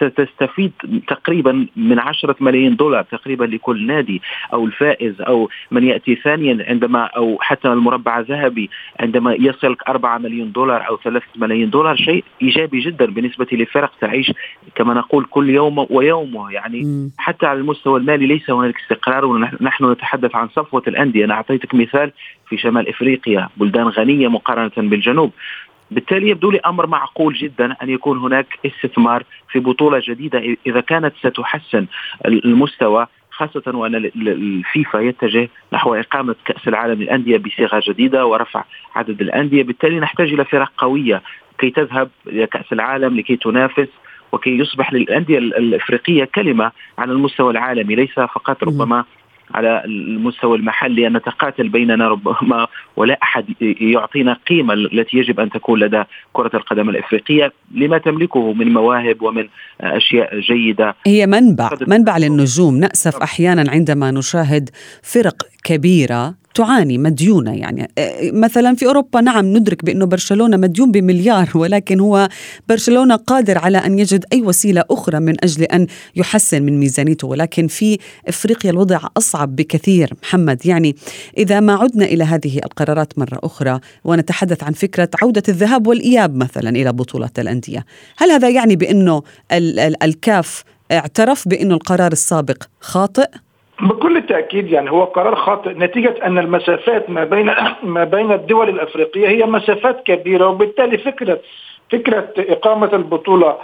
ستستفيد 0.00 0.72
تقريبا 1.08 1.66
من 1.76 1.98
عشرة 1.98 2.36
ملايين 2.40 2.76
دولار 2.76 3.02
تقريبا 3.02 3.44
لكل 3.44 3.86
نادي 3.86 4.22
أو 4.52 4.64
الفائز 4.64 5.20
أو 5.20 5.48
من 5.70 5.84
يأتي 5.84 6.14
ثانيا 6.14 6.64
عندما 6.68 7.04
أو 7.04 7.38
حتى 7.40 7.68
المربع 7.68 8.18
الذهبي 8.18 8.70
عندما 9.00 9.34
يصل 9.34 9.76
4 9.88 10.18
مليون 10.18 10.52
دولار 10.52 10.88
أو 10.88 10.96
3 10.96 11.26
ملايين 11.36 11.70
دولار 11.70 11.96
شيء 11.96 12.24
إيجابي 12.42 12.80
جدا 12.80 13.06
بالنسبة 13.06 13.46
لفرق 13.52 13.92
تعيش 14.00 14.32
كما 14.74 14.94
نقول 14.94 15.24
كل 15.24 15.50
يوم 15.50 15.86
ويومه 15.90 16.52
يعني 16.52 16.80
م. 16.82 17.10
حتى 17.18 17.46
على 17.46 17.58
المستوى 17.58 18.00
المالي 18.00 18.26
ليس 18.26 18.50
هناك 18.50 18.74
استقرار 18.80 19.24
ونحن 19.24 19.90
نتحدث 19.90 20.34
عن 20.34 20.48
صفوة 20.48 20.82
الأندية 20.88 21.24
أنا 21.24 21.34
أعطيتك 21.34 21.74
مثال 21.74 22.12
في 22.50 22.56
شمال 22.56 22.88
إفريقيا 22.88 23.48
بلدان 23.56 23.88
غنية 23.88 24.28
مقارنة 24.28 24.88
بالجنوب. 24.88 25.32
بالتالي 25.90 26.28
يبدو 26.28 26.50
لي 26.50 26.60
أمر 26.66 26.86
معقول 26.86 27.34
جدا 27.34 27.76
أن 27.82 27.90
يكون 27.90 28.18
هناك 28.18 28.46
استثمار 28.66 29.24
في 29.50 29.58
بطولة 29.58 30.02
جديدة 30.08 30.56
إذا 30.66 30.80
كانت 30.80 31.14
ستحسن 31.16 31.86
المستوى 32.26 33.06
خاصة 33.30 33.62
وأن 33.66 33.94
الفيفا 34.16 34.98
يتجه 34.98 35.48
نحو 35.72 35.94
إقامة 35.94 36.34
كأس 36.44 36.68
العالم 36.68 37.02
للأندية 37.02 37.38
بصيغة 37.38 37.82
جديدة 37.88 38.26
ورفع 38.26 38.64
عدد 38.94 39.20
الأندية. 39.20 39.62
بالتالي 39.62 40.00
نحتاج 40.00 40.32
إلى 40.32 40.44
فرق 40.44 40.72
قوية 40.78 41.22
كي 41.58 41.70
تذهب 41.70 42.10
إلى 42.26 42.46
كأس 42.46 42.72
العالم 42.72 43.16
لكي 43.16 43.36
تنافس 43.36 43.88
وكي 44.32 44.58
يصبح 44.58 44.92
للأندية 44.92 45.38
الإفريقية 45.38 46.24
كلمة 46.24 46.72
على 46.98 47.12
المستوى 47.12 47.50
العالمي 47.50 47.94
ليس 47.94 48.14
فقط 48.14 48.64
ربما 48.64 49.04
على 49.54 49.82
المستوى 49.84 50.58
المحلي 50.58 51.06
أن 51.06 51.16
نتقاتل 51.16 51.68
بيننا 51.68 52.08
ربما 52.08 52.66
ولا 52.96 53.18
أحد 53.22 53.44
يعطينا 53.80 54.36
قيمة 54.48 54.74
التي 54.74 55.16
يجب 55.16 55.40
أن 55.40 55.50
تكون 55.50 55.80
لدى 55.80 56.02
كرة 56.32 56.50
القدم 56.54 56.88
الإفريقية 56.88 57.52
لما 57.74 57.98
تملكه 57.98 58.52
من 58.52 58.72
مواهب 58.72 59.22
ومن 59.22 59.48
أشياء 59.80 60.40
جيدة. 60.40 60.94
هي 61.06 61.26
منبع 61.26 61.70
منبع 61.86 62.18
للنجوم. 62.18 62.76
نأسف 62.76 63.16
أحيانا 63.16 63.70
عندما 63.70 64.10
نشاهد 64.10 64.70
فرق 65.02 65.36
كبيرة 65.64 66.39
تعاني 66.54 66.98
مديونة 66.98 67.54
يعني. 67.54 67.88
آه، 67.98 68.30
مثلا 68.30 68.74
في 68.74 68.86
أوروبا 68.86 69.20
نعم 69.20 69.46
ندرك 69.56 69.84
بأنه 69.84 70.06
برشلونة 70.06 70.56
مديون 70.56 70.92
بمليار 70.92 71.50
ولكن 71.54 72.00
هو 72.00 72.28
برشلونة 72.68 73.16
قادر 73.16 73.58
على 73.58 73.78
أن 73.78 73.98
يجد 73.98 74.24
أي 74.32 74.42
وسيلة 74.42 74.84
أخرى 74.90 75.20
من 75.20 75.44
أجل 75.44 75.62
أن 75.62 75.86
يحسن 76.16 76.62
من 76.62 76.80
ميزانيته. 76.80 77.28
ولكن 77.28 77.66
في 77.66 77.98
إفريقيا 78.28 78.70
الوضع 78.70 79.00
أصعب 79.16 79.56
بكثير. 79.56 80.14
محمد 80.22 80.66
يعني 80.66 80.96
إذا 81.38 81.60
ما 81.60 81.72
عدنا 81.72 82.04
إلى 82.04 82.24
هذه 82.24 82.58
القرارات 82.58 83.18
مرة 83.18 83.38
أخرى 83.42 83.80
ونتحدث 84.04 84.62
عن 84.62 84.72
فكرة 84.72 85.08
عودة 85.22 85.42
الذهاب 85.48 85.86
والإياب 85.86 86.36
مثلا 86.36 86.70
إلى 86.70 86.92
بطولة 86.92 87.30
الأندية 87.38 87.84
هل 88.16 88.30
هذا 88.30 88.48
يعني 88.48 88.76
بأنه 88.76 89.22
الكاف 90.02 90.64
اعترف 90.92 91.48
بأنه 91.48 91.74
القرار 91.74 92.12
السابق 92.12 92.62
خاطئ؟ 92.80 93.28
بكل 93.82 94.22
تأكيد 94.22 94.68
يعني 94.68 94.90
هو 94.90 95.04
قرار 95.04 95.36
خاطئ 95.36 95.70
نتيجة 95.70 96.14
أن 96.26 96.38
المسافات 96.38 97.10
ما 97.10 97.24
بين 97.24 97.54
ما 97.82 98.04
بين 98.04 98.32
الدول 98.32 98.68
الأفريقية 98.68 99.28
هي 99.28 99.46
مسافات 99.46 100.02
كبيرة 100.06 100.46
وبالتالي 100.48 100.98
فكرة 100.98 101.40
فكرة 101.92 102.28
إقامة 102.38 102.90
البطولة 102.92 103.56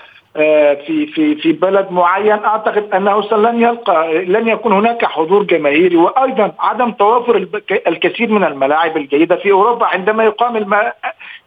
في 0.86 1.06
في 1.14 1.34
في 1.34 1.52
بلد 1.52 1.86
معين. 1.90 2.44
أعتقد 2.44 2.94
أنه 2.94 3.20
لن 3.32 3.62
يلقى 3.62 4.24
لن 4.24 4.48
يكون 4.48 4.72
هناك 4.72 5.04
حضور 5.04 5.42
جماهيري 5.42 5.96
وأيضا 5.96 6.52
عدم 6.58 6.90
توافر 6.90 7.46
الكثير 7.86 8.30
من 8.30 8.44
الملاعب 8.44 8.96
الجيدة 8.96 9.36
في 9.36 9.52
أوروبا 9.52 9.86
عندما 9.86 10.24
يقام 10.24 10.82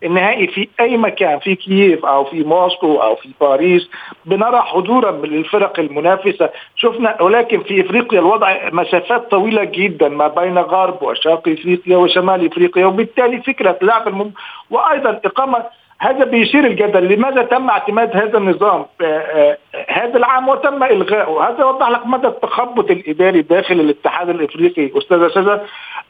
النهائي 0.04 0.48
في 0.48 0.68
أي 0.80 0.98
مكان 0.98 1.40
في 1.40 1.56
كييف 1.56 2.06
أو 2.06 2.24
في 2.24 2.44
موسكو 2.44 2.96
أو 2.98 3.16
في 3.16 3.30
باريس. 3.42 3.90
بنرى 4.26 4.62
حضورا 4.62 5.12
للفرق 5.12 5.80
المنافسة. 5.80 6.50
شفنا 6.76 7.22
ولكن 7.22 7.60
في 7.64 7.82
إفريقيا 7.82 8.20
الوضع 8.20 8.70
مسافات 8.72 9.32
طويلة 9.32 9.64
جدا 9.64 10.10
ما 10.10 10.28
بين 10.28 10.58
غرب 10.58 11.04
وشرق 11.04 11.48
إفريقيا 11.48 11.98
وشمال 11.98 12.46
إفريقيا 12.46 12.86
وبالتالي 12.86 13.42
فكرة 13.42 13.78
لعب 13.82 14.08
المم... 14.08 14.32
وأيضا 14.70 15.20
إقامة 15.26 15.64
هذا 16.02 16.26
بيثير 16.26 16.66
الجدل. 16.66 17.14
لماذا 17.14 17.42
تم 17.44 17.70
اعتماد 17.70 18.18
هذا 18.18 18.38
النظام؟ 18.38 18.86
آه، 19.02 19.06
آه، 19.06 19.58
هذا 19.88 20.18
العام 20.18 20.50
وتم 20.50 20.84
الغائه 20.84 21.50
هذا 21.50 21.60
يوضح 21.60 21.90
لك 21.90 22.06
مدى 22.06 22.28
التخبط 22.28 22.92
الإداري 22.92 23.42
داخل 23.42 23.80
الاتحاد 23.80 24.30
الإفريقي. 24.30 24.98
أستاذ 24.98 25.30
سيد 25.30 25.49
ده 25.49 25.62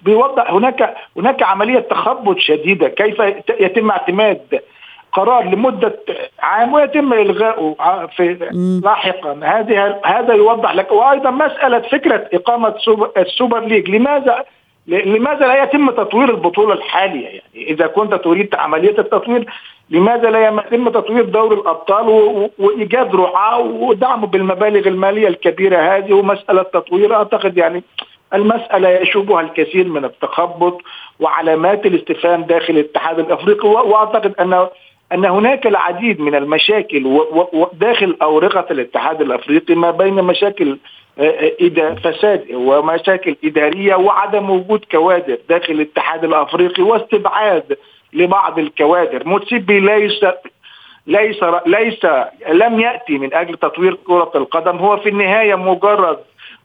بيوضح 0.01 0.51
هناك 0.51 0.95
هناك 1.17 1.43
عملية 1.43 1.79
تخبط 1.79 2.37
شديدة. 2.37 2.87
كيف 2.87 3.19
يتم 3.59 3.91
اعتماد 3.91 4.61
قرار 5.13 5.43
لمدة 5.43 5.99
عام 6.39 6.73
ويتم 6.73 7.13
الغائه 7.13 7.75
في 8.17 8.37
لاحقا؟ 8.83 9.39
هذه 9.43 9.99
هذا 10.05 10.33
يوضح 10.33 10.75
لك. 10.75 10.91
وأيضا 10.91 11.31
مسألة 11.31 11.79
فكرة 11.79 12.29
إقامة 12.33 12.73
السوبر 13.17 13.59
ليج. 13.59 13.89
لماذا 13.89 14.43
لماذا 14.89 15.47
لا 15.47 15.63
يتم 15.63 15.91
تطوير 15.91 16.29
البطولة 16.29 16.73
الحالية؟ 16.73 17.25
يعني 17.25 17.41
إذا 17.55 17.87
كنت 17.87 18.13
تريد 18.13 18.55
عملية 18.55 18.99
التطوير 18.99 19.45
لماذا 19.89 20.29
لا 20.29 20.47
يتم 20.47 20.89
تطوير 20.89 21.25
دور 21.25 21.53
الأبطال 21.53 22.07
وإيجاد 22.59 23.15
رعاة 23.15 23.59
ودعمه 23.59 24.27
بالمبالغ 24.27 24.87
المالية 24.87 25.27
الكبيرة 25.27 25.77
هذه 25.77 26.13
ومسألة 26.13 26.63
تطوير؟ 26.63 27.15
أعتقد 27.15 27.57
يعني 27.57 27.83
المسألة 28.33 28.89
يشوبها 28.89 29.41
الكثير 29.41 29.87
من 29.87 30.05
التخبط 30.05 30.81
وعلامات 31.19 31.85
الاستفهام 31.85 32.43
داخل 32.43 32.73
الاتحاد 32.73 33.19
الأفريقي 33.19 33.69
وأعتقد 33.69 34.33
ان 34.39 34.67
أن 35.13 35.25
هناك 35.25 35.67
العديد 35.67 36.21
من 36.21 36.35
المشاكل 36.35 37.19
داخل 37.73 38.17
أورقة 38.21 38.65
الاتحاد 38.71 39.21
الأفريقي 39.21 39.75
ما 39.75 39.91
بين 39.91 40.13
مشاكل 40.13 40.77
إذا 41.59 41.95
فساد 41.95 42.45
ومشاكل 42.53 43.35
إدارية 43.43 43.95
وعدم 43.95 44.49
وجود 44.49 44.85
كوادر 44.91 45.37
داخل 45.49 45.73
الاتحاد 45.73 46.23
الأفريقي 46.23 46.83
واستبعاد 46.83 47.77
لبعض 48.13 48.59
الكوادر. 48.59 49.27
موتسيبي 49.27 49.79
ليس 49.79 50.25
ليس 51.07 51.43
ليس 51.65 52.05
لم 52.49 52.79
يأتي 52.79 53.17
من 53.17 53.33
أجل 53.33 53.57
تطوير 53.57 53.97
كرة 54.07 54.31
القدم. 54.35 54.77
هو 54.77 54.97
في 54.97 55.09
النهاية 55.09 55.55
مجرد 55.55 56.17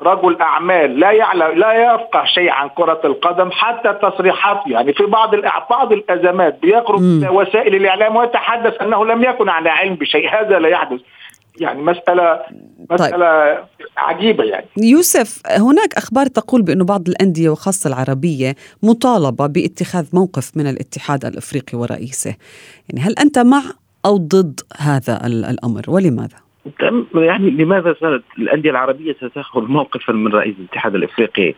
رجل 0.03 0.41
أعمال. 0.41 1.01
لا 1.01 1.11
يعلم 1.11 1.59
لا 1.59 1.95
يفقه 1.95 2.25
شيء 2.25 2.51
عن 2.51 2.69
كرة 2.69 3.01
القدم 3.05 3.51
حتى 3.51 3.93
تصريحات 4.03 4.61
يعني 4.67 4.93
في 4.93 5.07
بعض 5.07 5.35
بعض 5.71 5.93
الأزمات 5.93 6.59
بيخرج 6.63 7.01
وسائل 7.31 7.75
الإعلام 7.75 8.17
ويتحدث 8.17 8.83
أنه 8.83 9.05
لم 9.05 9.25
يكن 9.25 9.49
على 9.49 9.71
علم 9.71 9.95
بشيء. 9.95 10.29
هذا 10.29 10.59
لا 10.59 10.69
يحدث. 10.69 11.01
يعني 11.61 11.83
مساله 11.83 12.41
مسألة 12.91 13.55
طيب. 13.55 13.65
عجيبة 13.97 14.45
يعني. 14.45 14.67
يوسف 14.77 15.43
هناك 15.47 15.95
أخبار 15.95 16.27
تقول 16.27 16.63
بأنه 16.63 16.85
بعض 16.85 17.09
الأندية 17.09 17.49
وخاصة 17.49 17.89
العربية 17.89 18.55
مطالبة 18.83 19.47
باتخاذ 19.47 20.09
موقف 20.13 20.57
من 20.57 20.67
الاتحاد 20.67 21.25
الأفريقي 21.25 21.79
ورئيسه. 21.79 22.35
يعني 22.89 23.01
هل 23.01 23.15
أنت 23.19 23.39
مع 23.39 23.63
أو 24.07 24.17
ضد 24.17 24.61
هذا 24.79 25.27
الأمر؟ 25.27 25.83
ولماذا؟ 25.89 26.37
يعني 27.15 27.51
لماذا 27.51 27.95
الأندية 28.39 28.71
العربية 28.71 29.13
ستاخذ 29.13 29.61
موقفا 29.61 30.13
من 30.13 30.33
رئيس 30.33 30.55
الاتحاد 30.59 30.95
الأفريقي 30.95 31.55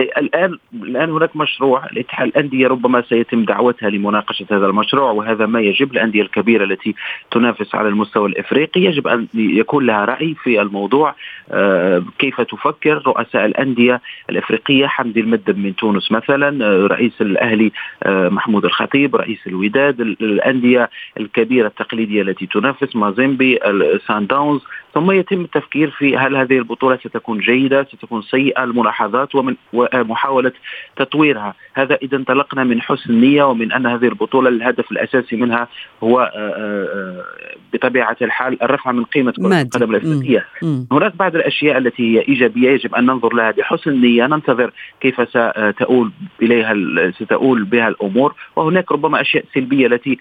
الان 0.00 0.58
الآن 0.74 1.10
هناك 1.10 1.36
مشروع 1.36 1.86
الاتحاد 1.86 2.28
الأندية 2.28 2.68
ربما 2.68 3.02
سيتم 3.02 3.44
دعوتها 3.44 3.90
لمناقشة 3.90 4.46
هذا 4.50 4.66
المشروع 4.66 5.10
وهذا 5.10 5.46
ما 5.46 5.60
يجب. 5.60 5.92
الأندية 5.92 6.22
الكبيرة 6.22 6.64
التي 6.64 6.94
تنافس 7.30 7.74
على 7.74 7.88
المستوى 7.88 8.28
الإفريقي 8.28 8.80
يجب 8.80 9.06
أن 9.06 9.26
يكون 9.34 9.86
لها 9.86 10.04
رأي 10.04 10.34
في 10.34 10.60
الموضوع. 10.60 11.14
آه، 11.50 12.02
كيف 12.18 12.40
تفكر 12.40 13.02
رؤساء 13.06 13.44
الأندية 13.44 14.00
الإفريقية؟ 14.30 14.86
حمدي 14.86 15.20
المدب 15.20 15.58
من 15.58 15.76
تونس 15.76 16.12
مثلا 16.12 16.64
آه، 16.66 16.86
رئيس 16.86 17.20
الأهلي 17.20 17.72
آه، 18.02 18.28
محمود 18.28 18.64
الخطيب 18.64 19.16
رئيس 19.16 19.46
الوداد 19.46 20.00
الأندية 20.00 20.90
الكبيرة 21.20 21.66
التقليدية 21.66 22.22
التي 22.22 22.46
تنافس 22.46 22.96
مازيمبي 22.96 23.58
سان 24.06 24.26
داونز 24.26 24.60
ثم 24.94 25.10
يتم 25.10 25.40
التفكير 25.40 25.90
في 25.90 26.16
هل 26.16 26.36
هذه 26.36 26.58
البطولة 26.58 26.96
ستكون 26.96 27.38
جيدة 27.38 27.84
ستكون 27.84 28.22
سيئة 28.22 28.64
الملاحظات 28.64 29.34
ومن 29.34 29.56
ومحاولة 29.72 30.52
تطويرها. 30.96 31.54
هذا 31.74 31.94
إذا 32.02 32.16
انطلقنا 32.16 32.64
من 32.64 32.80
حسن 32.80 33.14
نيه 33.20 33.42
ومن 33.42 33.72
أن 33.72 33.86
هذه 33.86 34.04
البطولة 34.04 34.48
الهدف 34.48 34.92
الأساسي 34.92 35.36
منها 35.36 35.68
هو 36.02 36.20
آه، 36.20 36.30
آه، 36.36 37.24
بطبيعة 37.72 38.16
الحال 38.22 38.62
الرفع 38.62 38.92
من 38.92 39.04
قيمة 39.04 39.32
كرة 39.32 39.62
القدم 39.62 39.90
الأفريقية. 39.90 40.46
هناك 40.92 41.16
بعض 41.16 41.36
الأشياء 41.36 41.78
التي 41.78 42.16
هي 42.16 42.24
إيجابية 42.28 42.70
يجب 42.70 42.94
أن 42.94 43.06
ننظر 43.06 43.34
لها 43.34 43.50
بحسن 43.50 44.00
نيه 44.00 44.26
ننتظر 44.26 44.72
كيف 45.00 45.28
ستؤول 45.28 46.12
إليها 46.42 46.74
ستؤول 47.10 47.64
بها 47.64 47.88
الأمور. 47.88 48.34
وهناك 48.56 48.92
ربما 48.92 49.20
أشياء 49.20 49.44
سلبية 49.54 49.86
التي 49.86 50.18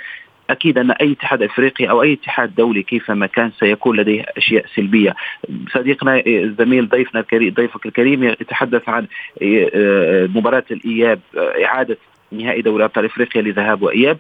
أكيد 0.54 0.78
أن 0.78 0.92
أي 0.92 1.12
اتحاد 1.12 1.42
أفريقي 1.42 1.90
أو 1.90 2.02
أي 2.02 2.14
اتحاد 2.14 2.56
دولي 2.56 2.84
كيفما 2.84 3.26
كان 3.26 3.52
سيكون 3.60 3.98
لديه 3.98 4.26
أشياء 4.38 4.66
سلبية. 4.76 5.16
صديقنا 5.74 6.24
الزميل 6.28 6.90
ضيفنا 6.90 7.20
الكريم 7.22 7.54
ضيفك 7.54 7.86
الكريم 7.86 8.24
يتحدث 8.24 8.90
عن 8.90 9.08
آه، 9.42 10.30
مباراة 10.36 10.64
الإياب 10.72 11.20
آه، 11.38 11.66
إعادة 11.66 11.98
نهائي 12.34 12.62
دوري 12.62 12.84
أبطال 12.84 13.06
إفريقيا 13.06 13.42
لذهاب 13.42 13.82
وإياب 13.82 14.18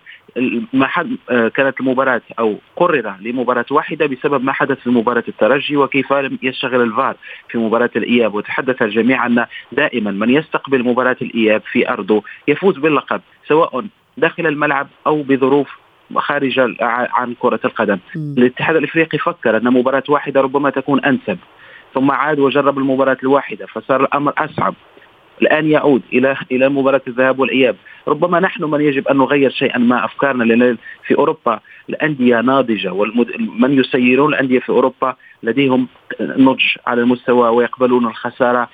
ما 0.73 0.87
حد 0.87 1.17
آه، 1.29 1.47
كانت 1.47 1.79
المباراة 1.79 2.21
أو 2.39 2.55
قرر 2.75 3.15
لمباراة 3.21 3.65
واحدة 3.71 4.05
بسبب 4.05 4.43
ما 4.43 4.53
حدث 4.53 4.77
في 4.79 4.89
مباراة 4.89 5.23
الترجي 5.27 5.77
وكيف 5.77 6.13
لم 6.13 6.39
يشتغل 6.43 6.81
الفار 6.81 7.15
في 7.49 7.57
مباراة 7.57 7.89
الإياب 7.95 8.33
وتحدث 8.33 8.81
الجميع 8.81 9.25
أن 9.25 9.45
دائما 9.71 10.11
من 10.11 10.29
يستقبل 10.29 10.83
مباراة 10.83 11.17
الإياب 11.21 11.61
في 11.71 11.89
أرضه 11.89 12.23
يفوز 12.47 12.77
باللقب 12.77 13.21
سواء 13.47 13.85
داخل 14.17 14.47
الملعب 14.47 14.87
أو 15.07 15.21
بظروف 15.21 15.82
خارج 16.15 16.59
عن 16.81 17.35
كرة 17.39 17.59
القدم. 17.65 17.97
م. 18.15 18.33
الاتحاد 18.37 18.75
الإفريقي 18.75 19.17
فكر 19.17 19.57
أن 19.57 19.73
مباراة 19.73 20.03
واحدة 20.09 20.41
ربما 20.41 20.69
تكون 20.69 21.05
أنسب 21.05 21.37
ثم 21.93 22.11
عاد 22.11 22.39
وجرب 22.39 22.77
المباراة 22.77 23.17
الواحدة 23.23 23.65
فصار 23.65 24.03
الأمر 24.03 24.33
أصعب. 24.37 24.75
الآن 25.41 25.71
يعود 25.71 26.01
إلى 26.13 26.37
إلى 26.51 26.69
مباراة 26.69 27.01
الذهاب 27.07 27.39
والإياب. 27.39 27.75
ربما 28.07 28.39
نحن 28.39 28.63
من 28.63 28.81
يجب 28.81 29.07
أن 29.07 29.17
نغير 29.17 29.49
شيئا 29.49 29.77
ما 29.77 30.05
أفكارنا 30.05 30.43
لأن 30.43 30.77
في 31.07 31.15
أوروبا. 31.15 31.59
الأندية 31.89 32.41
ناضجة 32.41 32.93
ومن 32.93 33.79
يسيرون 33.79 34.33
الأندية 34.33 34.59
في 34.59 34.69
أوروبا 34.69 35.15
لديهم 35.43 35.87
نضج 36.21 36.63
على 36.87 37.01
المستوى 37.01 37.49
ويقبلون 37.49 38.05
الخسارة 38.05 38.69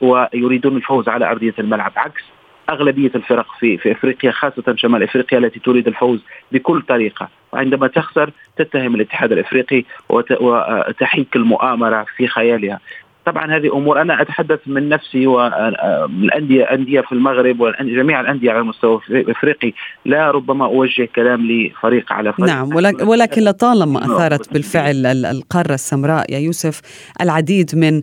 ويريدون 0.00 0.76
الفوز 0.76 1.08
على 1.08 1.30
أرضية 1.30 1.54
الملعب. 1.58 1.92
عكس 1.96 2.22
أغلبية 2.70 3.10
الفرق 3.14 3.46
في 3.58 3.78
في 3.78 3.92
إفريقيا 3.92 4.30
خاصة 4.30 4.74
شمال 4.76 5.02
إفريقيا 5.02 5.38
التي 5.38 5.60
تريد 5.60 5.88
الفوز 5.88 6.24
بكل 6.52 6.82
طريقة. 6.82 7.28
وعندما 7.52 7.86
تخسر 7.86 8.30
تتهم 8.56 8.94
الاتحاد 8.94 9.32
الإفريقي 9.32 9.84
وتحيك 10.08 11.36
المؤامرة 11.36 12.06
في 12.16 12.26
خيالها. 12.26 12.80
طبعا 13.26 13.56
هذه 13.56 13.76
أمور 13.76 14.02
أنا 14.02 14.22
أتحدث 14.22 14.58
من 14.66 14.88
نفسي 14.88 15.26
والانديه 15.26 16.64
انديه 16.64 17.00
في 17.00 17.12
المغرب 17.12 17.60
وجميع 17.60 18.20
الأندية 18.20 18.50
على 18.50 18.60
المستوى 18.60 19.00
الأفريقي 19.10 19.72
لا 20.04 20.30
ربما 20.30 20.64
أوجه 20.64 21.08
كلام 21.16 21.46
لفريق 21.50 22.12
على 22.12 22.32
فريق. 22.32 22.48
نعم 22.48 22.74
ولكن 23.08 23.44
لطالما 23.44 24.04
أثارت 24.04 24.52
بالفعل 24.52 25.06
القارة 25.06 25.74
السمراء 25.74 26.32
يا 26.32 26.38
يوسف 26.38 26.80
العديد 27.20 27.70
من 27.76 28.02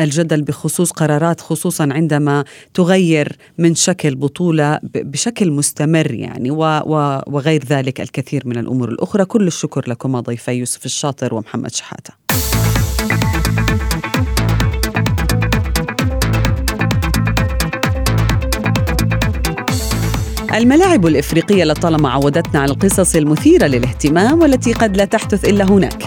الجدل 0.00 0.42
بخصوص 0.42 0.92
قرارات 0.92 1.40
خصوصا 1.40 1.88
عندما 1.92 2.44
تغير 2.74 3.28
من 3.58 3.74
شكل 3.74 4.14
بطولة 4.14 4.80
بشكل 4.94 5.50
مستمر 5.50 6.10
يعني 6.10 6.50
وغير 7.26 7.60
ذلك 7.64 8.00
الكثير 8.00 8.42
من 8.46 8.58
الأمور 8.58 8.88
الأخرى. 8.88 9.24
كل 9.24 9.46
الشكر 9.46 9.82
لكما 9.88 10.20
ضيفي 10.20 10.52
يوسف 10.52 10.84
الشاطر 10.84 11.34
ومحمد 11.34 11.70
شحاتة. 11.70 12.12
الملاعب 20.56 21.06
الإفريقية 21.06 21.64
لطالما 21.64 22.10
عودتنا 22.10 22.60
على 22.60 22.72
القصص 22.72 23.16
المثيرة 23.16 23.66
للاهتمام 23.66 24.40
والتي 24.40 24.72
قد 24.72 24.96
لا 24.96 25.04
تحدث 25.04 25.44
إلا 25.44 25.64
هناك. 25.64 26.02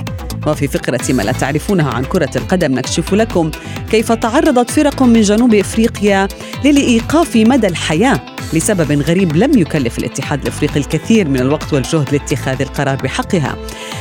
وفي 0.47 0.67
فقرة 0.67 1.13
ما 1.13 1.23
لا 1.23 1.31
تعرفونها 1.31 1.91
عن 1.91 2.03
كرة 2.03 2.29
القدم 2.35 2.71
نكشف 2.71 3.13
لكم 3.13 3.51
كيف 3.91 4.11
تعرضت 4.11 4.69
فرق 4.69 5.03
من 5.03 5.21
جنوب 5.21 5.53
إفريقيا 5.53 6.27
للإيقاف 6.65 7.35
مدى 7.35 7.67
الحياة. 7.67 8.21
لسبب 8.53 9.01
غريب 9.01 9.35
لم 9.35 9.57
يكلف 9.57 9.99
الاتحاد 9.99 10.41
الأفريقي 10.41 10.79
الكثير 10.79 11.29
من 11.29 11.39
الوقت 11.39 11.73
والجهد 11.73 12.11
لاتخاذ 12.11 12.61
القرار 12.61 12.95
بحقها. 12.95 13.55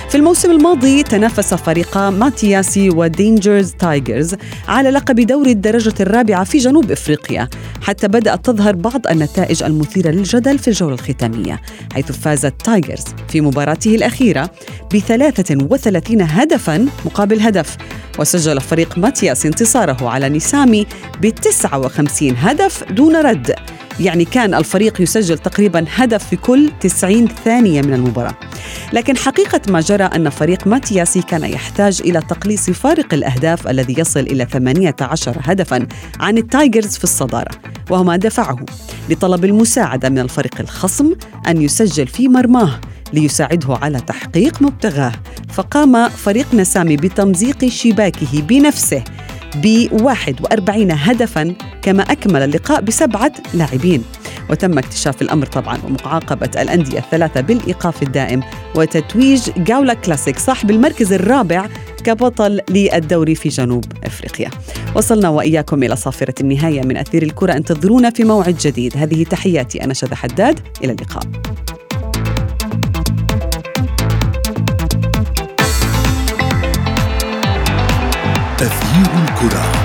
في 0.08 0.14
الموسم 0.14 0.50
الماضي 0.50 1.02
تنافس 1.02 1.54
فريقا 1.54 2.10
ماتياسي 2.10 2.90
ودينجرز 2.90 3.72
تايجرز 3.72 4.34
على 4.68 4.90
لقب 4.90 5.20
دوري 5.20 5.52
الدرجة 5.52 5.94
الرابعة 6.00 6.44
في 6.44 6.58
جنوب 6.58 6.90
إفريقيا، 6.90 7.48
حتى 7.82 8.08
بدأت 8.08 8.44
تظهر 8.44 8.76
بعض 8.76 9.06
النتائج 9.10 9.62
المثيرة 9.62 10.10
للجدل 10.10 10.58
في 10.58 10.68
الجولة 10.68 10.94
الختامية، 10.94 11.60
حيث 11.92 12.12
فاز 12.12 12.46
التايجرز 12.46 13.04
في 13.28 13.40
مباراته 13.40 13.94
الأخيرة 13.94 14.50
ب 14.92 14.98
33 14.98 16.22
هدفا 16.22 16.86
مقابل 17.04 17.40
هدف 17.40 17.76
وسجل 18.18 18.60
فريق 18.60 18.98
ماتياس 18.98 19.46
انتصاره 19.46 20.08
على 20.08 20.28
نسامي 20.28 20.86
ب 21.20 21.28
59 21.28 22.36
هدف 22.36 22.84
دون 22.92 23.16
رد 23.16 23.54
يعني 24.00 24.24
كان 24.24 24.54
الفريق 24.54 25.00
يسجل 25.00 25.38
تقريبا 25.38 25.84
هدف 25.94 26.28
في 26.28 26.36
كل 26.36 26.70
90 26.80 27.28
ثانية 27.44 27.82
من 27.82 27.94
المباراة. 27.94 28.34
لكن 28.92 29.16
حقيقة 29.16 29.60
ما 29.68 29.80
جرى 29.80 30.04
أن 30.04 30.30
فريق 30.30 30.66
ماتياسي 30.66 31.22
كان 31.22 31.44
يحتاج 31.44 32.02
إلى 32.04 32.20
تقليص 32.20 32.70
فارق 32.70 33.14
الأهداف 33.14 33.68
الذي 33.68 33.94
يصل 33.98 34.20
إلى 34.20 34.44
18 34.44 35.36
هدفا 35.44 35.86
عن 36.20 36.38
التايجرز 36.38 36.96
في 36.96 37.04
الصدارة 37.04 37.50
وهو 37.90 38.04
ما 38.04 38.16
دفعه 38.16 38.56
لطلب 39.08 39.44
المساعدة 39.44 40.08
من 40.08 40.18
الفريق 40.18 40.60
الخصم 40.60 41.12
أن 41.48 41.62
يسجل 41.62 42.06
في 42.06 42.28
مرماه 42.28 42.80
ليساعده 43.12 43.74
على 43.82 44.00
تحقيق 44.00 44.62
مبتغاه. 44.62 45.12
فقام 45.52 46.08
فريق 46.08 46.54
نسامي 46.54 46.96
بتمزيق 46.96 47.68
شباكه 47.68 48.42
بنفسه 48.42 49.04
ب 49.56 49.88
41 49.92 50.90
هدفا 50.90 51.54
كما 51.82 52.02
أكمل 52.02 52.42
اللقاء 52.42 52.80
بسبعة 52.80 53.32
لاعبين 53.54 54.04
وتم 54.50 54.78
اكتشاف 54.78 55.22
الأمر 55.22 55.46
طبعا 55.46 55.78
ومعاقبة 55.84 56.50
الأندية 56.62 56.98
الثلاثة 56.98 57.40
بالإيقاف 57.40 58.02
الدائم 58.02 58.42
وتتويج 58.74 59.50
جاولا 59.56 59.94
كلاسيك 59.94 60.38
صاحب 60.38 60.70
المركز 60.70 61.12
الرابع 61.12 61.66
كبطل 62.04 62.60
للدوري 62.70 63.34
في 63.34 63.48
جنوب 63.48 63.84
إفريقيا. 64.04 64.50
وصلنا 64.94 65.28
وإياكم 65.28 65.82
إلى 65.82 65.96
صافرة 65.96 66.34
النهاية 66.40 66.82
من 66.82 66.96
أثير 66.96 67.22
الكرة 67.22 67.52
انتظرونا 67.52 68.10
في 68.10 68.24
موعد 68.24 68.56
جديد، 68.60 68.96
هذه 68.96 69.24
تحياتي 69.24 69.84
أنا 69.84 69.94
شذى 69.94 70.14
حداد 70.14 70.60
إلى 70.84 70.92
اللقاء. 70.92 71.22
تغيير 79.38 79.52
الكره 79.52 79.77